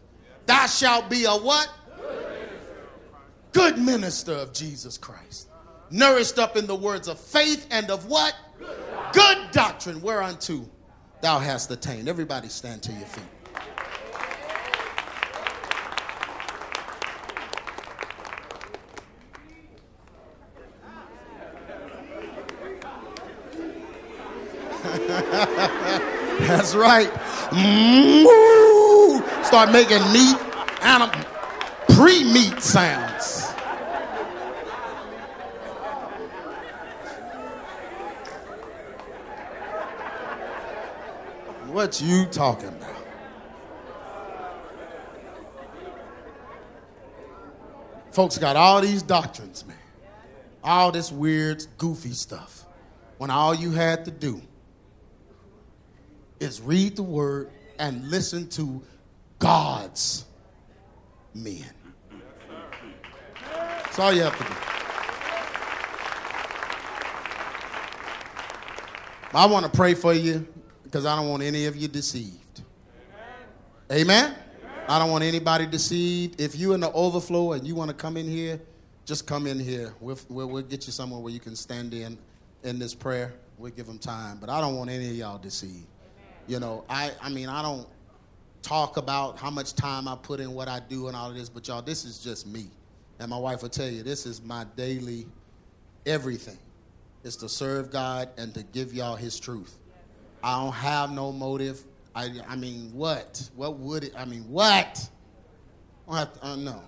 [0.46, 1.70] Thou shalt be a what?
[3.52, 5.48] Good minister of Jesus Christ.
[5.90, 8.34] Nourished up in the words of faith and of what?
[9.12, 10.68] Good doctrine, whereunto
[11.20, 12.08] thou hast attained.
[12.08, 13.24] Everybody stand to your feet.
[26.40, 27.10] That's right.
[29.44, 30.36] Start making meat,
[30.82, 31.20] animal,
[31.88, 33.50] pre-meat sounds.
[41.66, 42.96] What you talking about?
[48.12, 49.76] Folks got all these doctrines, man.
[50.62, 52.64] All this weird, goofy stuff.
[53.16, 54.40] When all you had to do
[56.40, 58.82] is read the word and listen to
[59.38, 60.24] God's
[61.34, 61.64] men.
[63.44, 64.68] That's all you have to do.
[69.34, 70.46] I want to pray for you
[70.84, 72.62] because I don't want any of you deceived.
[73.92, 74.34] Amen?
[74.88, 76.40] I don't want anybody deceived.
[76.40, 78.60] If you're in the overflow and you want to come in here,
[79.04, 79.94] just come in here.
[80.00, 82.18] We'll, we'll, we'll get you somewhere where you can stand in
[82.62, 83.34] in this prayer.
[83.58, 84.38] We'll give them time.
[84.40, 85.86] But I don't want any of y'all deceived.
[86.48, 87.86] You know, I, I mean, I don't
[88.62, 91.48] talk about how much time I put in what I do and all of this,
[91.48, 92.68] but y'all, this is just me.
[93.20, 95.26] And my wife will tell you, this is my daily
[96.06, 96.58] everything.
[97.24, 99.76] Is to serve God and to give y'all his truth.
[100.42, 101.82] I don't have no motive.
[102.14, 103.50] I, I mean, what?
[103.56, 104.12] What would it?
[104.16, 105.10] I mean, what?
[106.08, 106.82] I don't have to, uh, no.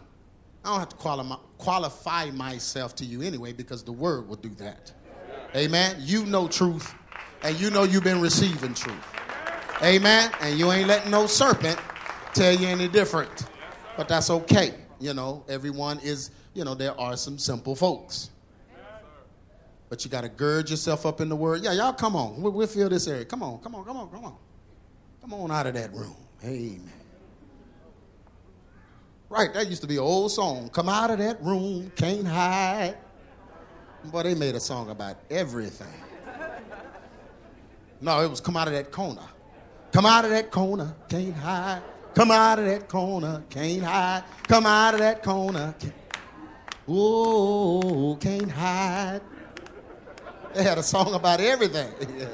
[0.64, 4.92] I don't have to qualify myself to you anyway because the word will do that.
[5.56, 5.96] Amen.
[5.98, 6.94] You know truth,
[7.42, 9.19] and you know you've been receiving truth.
[9.82, 10.30] Amen.
[10.40, 11.78] And you ain't letting no serpent
[12.34, 13.46] tell you any different.
[13.96, 14.74] But that's okay.
[14.98, 18.30] You know, everyone is, you know, there are some simple folks.
[19.88, 21.62] But you got to gird yourself up in the word.
[21.62, 22.40] Yeah, y'all come on.
[22.40, 23.24] We'll, this area.
[23.24, 24.36] Come on, come on, come on, come on.
[25.20, 26.16] Come on out of that room.
[26.44, 26.92] Amen.
[29.28, 30.70] Right, that used to be an old song.
[30.70, 32.96] Come out of that room, can't hide.
[34.04, 35.86] Boy, they made a song about everything.
[38.00, 39.22] No, it was come out of that corner.
[39.92, 41.82] Come out of that corner, can't hide.
[42.14, 44.24] Come out of that corner, can't hide.
[44.46, 45.74] Come out of that corner.
[46.88, 49.20] Oh, can't hide.
[50.54, 51.92] They had a song about everything.
[52.18, 52.26] yeah.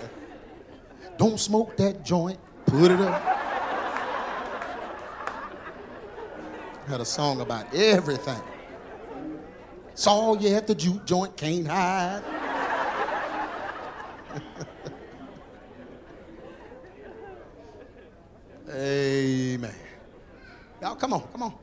[1.18, 2.38] Don't smoke that joint.
[2.66, 3.22] Put it up.
[6.86, 8.40] Had a song about everything.
[9.94, 12.22] Saw you at the juke joint, can't hide.
[18.76, 19.74] Amen.
[20.82, 21.54] Y'all, come on, come on.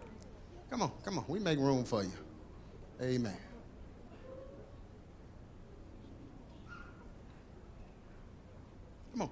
[0.71, 1.25] Come on, come on.
[1.27, 2.11] We make room for you.
[2.99, 3.37] Amen.
[9.11, 9.29] Come on.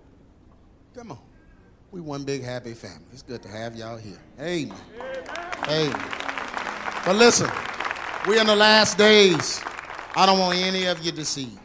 [0.94, 1.20] Come on.
[1.92, 3.08] We one big happy family.
[3.12, 4.20] It's good to have y'all here.
[4.40, 4.78] Amen.
[5.68, 6.02] Amen.
[7.04, 7.50] But listen,
[8.28, 9.60] we're in the last days.
[10.16, 11.58] I don't want any of you deceived.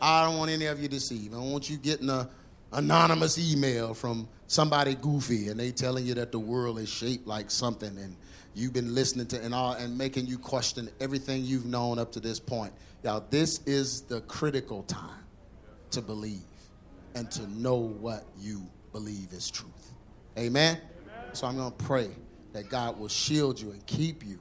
[0.00, 1.34] I don't want any of you deceived.
[1.34, 2.28] I don't want you getting a
[2.72, 7.50] anonymous email from somebody goofy and they telling you that the world is shaped like
[7.50, 8.16] something and
[8.54, 12.20] you've been listening to and all and making you question everything you've known up to
[12.20, 12.72] this point.
[13.02, 15.24] Y'all, this is the critical time
[15.90, 16.42] to believe
[17.14, 18.62] and to know what you
[18.92, 19.92] believe is truth.
[20.36, 20.76] Amen.
[20.76, 21.34] Amen.
[21.34, 22.10] So I'm going to pray
[22.52, 24.38] that God will shield you and keep you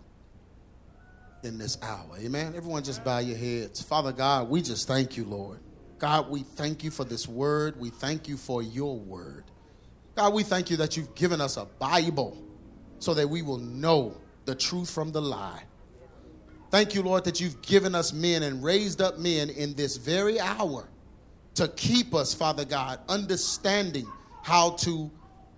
[1.44, 2.18] in this hour.
[2.20, 2.54] Amen.
[2.56, 3.82] Everyone just bow your heads.
[3.82, 5.60] Father God, we just thank you, Lord.
[6.00, 7.80] God, we thank you for this word.
[7.80, 9.46] We thank you for your word.
[10.16, 12.42] God, we thank you that you've given us a Bible
[13.00, 15.64] so that we will know the truth from the lie.
[16.70, 20.40] Thank you, Lord, that you've given us men and raised up men in this very
[20.40, 20.88] hour
[21.56, 24.08] to keep us, Father God, understanding
[24.44, 25.10] how to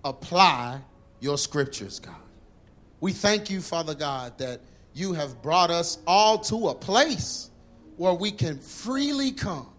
[0.04, 0.80] apply
[1.20, 2.14] your scriptures, God.
[3.00, 4.60] We thank you, Father God, that
[4.94, 7.50] you have brought us all to a place
[7.96, 9.69] where we can freely come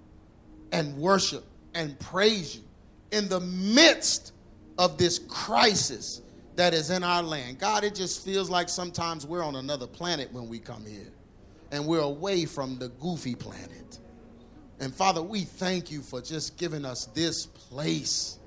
[0.71, 1.43] and worship
[1.73, 2.63] and praise you
[3.11, 4.33] in the midst
[4.77, 6.21] of this crisis
[6.55, 7.59] that is in our land.
[7.59, 11.11] God, it just feels like sometimes we're on another planet when we come here
[11.71, 13.99] and we're away from the goofy planet.
[14.79, 18.39] And Father, we thank you for just giving us this place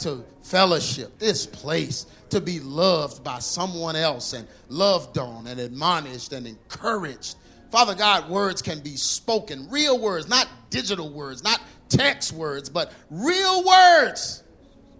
[0.00, 6.32] to fellowship, this place to be loved by someone else and loved on and admonished
[6.32, 7.36] and encouraged
[7.70, 12.92] Father God, words can be spoken, real words, not digital words, not text words, but
[13.10, 14.42] real words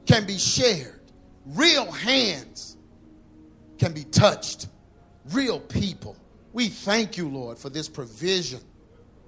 [0.06, 1.00] can be shared.
[1.46, 2.76] Real hands
[3.78, 4.68] can be touched.
[5.32, 6.16] Real people.
[6.52, 8.60] We thank you, Lord, for this provision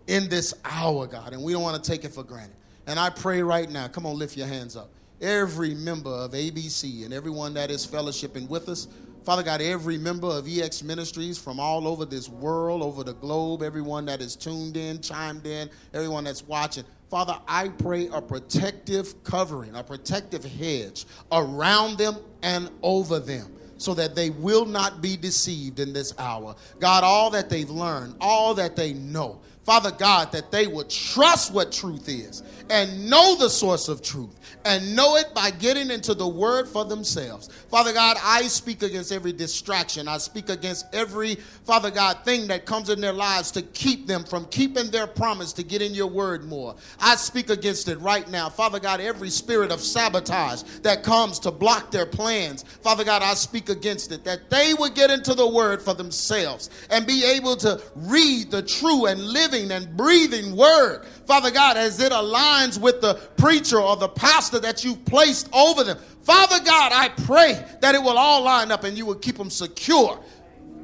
[0.08, 2.56] in this hour, God, and we don't want to take it for granted.
[2.86, 4.90] And I pray right now, come on, lift your hands up.
[5.20, 8.88] Every member of ABC and everyone that is fellowshipping with us,
[9.24, 13.62] Father God, every member of EX Ministries from all over this world, over the globe,
[13.62, 19.22] everyone that is tuned in, chimed in, everyone that's watching, Father, I pray a protective
[19.22, 25.16] covering, a protective hedge around them and over them so that they will not be
[25.16, 26.56] deceived in this hour.
[26.80, 31.52] God, all that they've learned, all that they know, Father God, that they would trust
[31.52, 36.14] what truth is and know the source of truth and know it by getting into
[36.14, 37.48] the word for themselves.
[37.70, 40.08] Father God, I speak against every distraction.
[40.08, 44.24] I speak against every, Father God, thing that comes in their lives to keep them
[44.24, 46.76] from keeping their promise to get in your word more.
[47.00, 48.48] I speak against it right now.
[48.48, 53.34] Father God, every spirit of sabotage that comes to block their plans, Father God, I
[53.34, 57.56] speak against it, that they would get into the word for themselves and be able
[57.56, 59.20] to read the true and
[59.52, 64.58] living and breathing word Father God, as it aligns with the preacher or the pastor
[64.58, 65.96] that you've placed over them.
[66.22, 69.50] Father God, I pray that it will all line up and you will keep them
[69.50, 70.18] secure,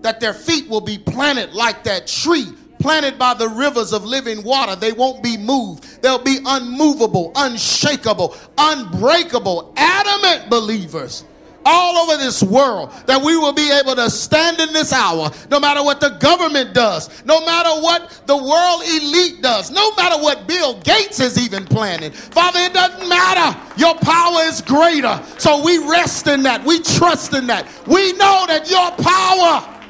[0.03, 2.47] that their feet will be planted like that tree
[2.79, 4.77] planted by the rivers of living water.
[4.77, 6.01] They won't be moved.
[6.01, 11.25] They'll be unmovable, unshakable, unbreakable, adamant believers
[11.69, 15.61] all over this world that we will be able to stand in this hour no
[15.61, 20.49] matter what the government does, no matter what the world elite does, no matter what
[20.49, 22.11] Bill Gates is even planning.
[22.11, 23.59] Father, it doesn't matter.
[23.77, 25.23] Your power is greater.
[25.37, 26.65] So we rest in that.
[26.65, 27.67] We trust in that.
[27.87, 29.83] We know that your power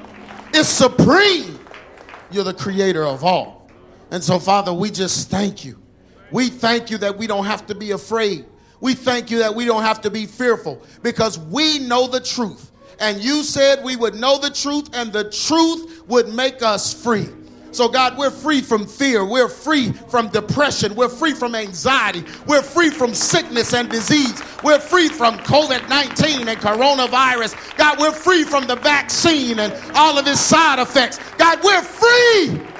[0.55, 1.61] is supreme.
[2.33, 3.71] You're the creator of all.
[4.11, 5.81] And so, Father, we just thank you.
[6.33, 8.47] We thank you that we don't have to be afraid
[8.81, 12.71] we thank you that we don't have to be fearful because we know the truth.
[13.01, 17.29] And you said we would know the truth and the truth would make us free.
[17.71, 19.25] So, God, we're free from fear.
[19.25, 20.95] We're free from depression.
[20.95, 22.25] We're free from anxiety.
[22.47, 24.43] We're free from sickness and disease.
[24.65, 27.77] We're free from COVID 19 and coronavirus.
[27.77, 31.21] God, we're free from the vaccine and all of its side effects.
[31.37, 32.78] God, we're free.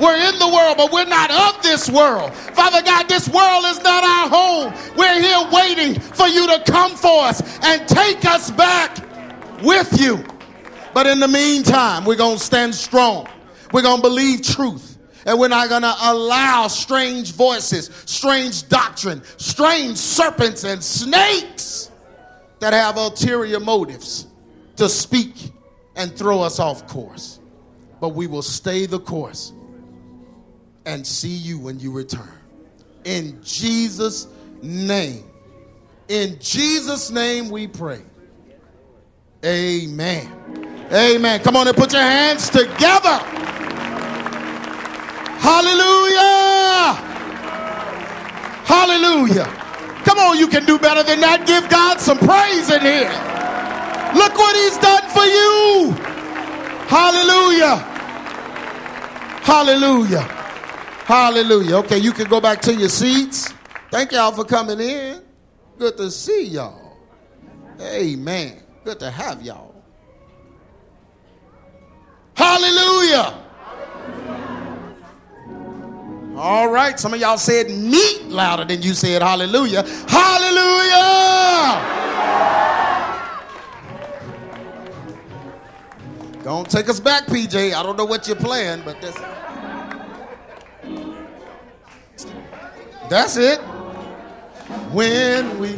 [0.00, 2.32] We're in the world, but we're not of this world.
[2.34, 4.72] Father God, this world is not our home.
[4.96, 8.96] We're here waiting for you to come for us and take us back
[9.62, 10.24] with you.
[10.94, 13.28] But in the meantime, we're going to stand strong.
[13.72, 14.96] We're going to believe truth.
[15.26, 21.90] And we're not going to allow strange voices, strange doctrine, strange serpents and snakes
[22.60, 24.26] that have ulterior motives
[24.76, 25.52] to speak
[25.94, 27.38] and throw us off course.
[28.00, 29.52] But we will stay the course
[30.86, 32.28] and see you when you return.
[33.04, 34.26] In Jesus'
[34.62, 35.24] name.
[36.08, 38.02] In Jesus' name we pray.
[39.44, 40.88] Amen.
[40.92, 41.40] Amen.
[41.40, 43.18] Come on and put your hands together.
[45.38, 46.94] Hallelujah.
[48.64, 49.44] Hallelujah.
[50.04, 51.46] Come on, you can do better than that.
[51.46, 53.10] Give God some praise in here.
[54.14, 55.92] Look what He's done for you.
[56.88, 57.76] Hallelujah.
[59.42, 60.39] Hallelujah.
[61.10, 61.78] Hallelujah.
[61.78, 63.52] Okay, you can go back to your seats.
[63.90, 65.20] Thank y'all for coming in.
[65.76, 66.96] Good to see y'all.
[67.80, 68.62] Amen.
[68.84, 69.74] Good to have y'all.
[72.36, 73.42] Hallelujah.
[76.36, 79.82] All right, some of y'all said meat louder than you said hallelujah.
[80.06, 81.00] Hallelujah.
[86.44, 87.74] Don't take us back, PJ.
[87.74, 89.18] I don't know what you're playing, but that's
[93.10, 93.58] That's it.
[94.92, 95.76] When we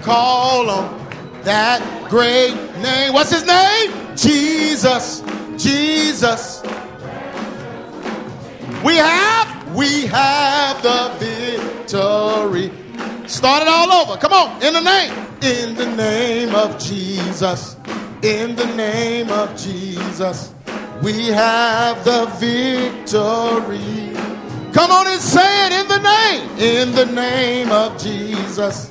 [0.00, 3.12] call on that great name.
[3.12, 3.92] What's his name?
[4.16, 5.22] Jesus.
[5.58, 6.62] Jesus.
[8.82, 12.72] We have, we have the victory.
[13.28, 14.16] Start it all over.
[14.16, 14.62] Come on.
[14.62, 15.12] In the name.
[15.42, 17.76] In the name of Jesus.
[18.22, 20.54] In the name of Jesus.
[21.02, 24.12] We have the victory.
[24.72, 26.50] Come on and say it in the name.
[26.58, 28.90] In the name of Jesus.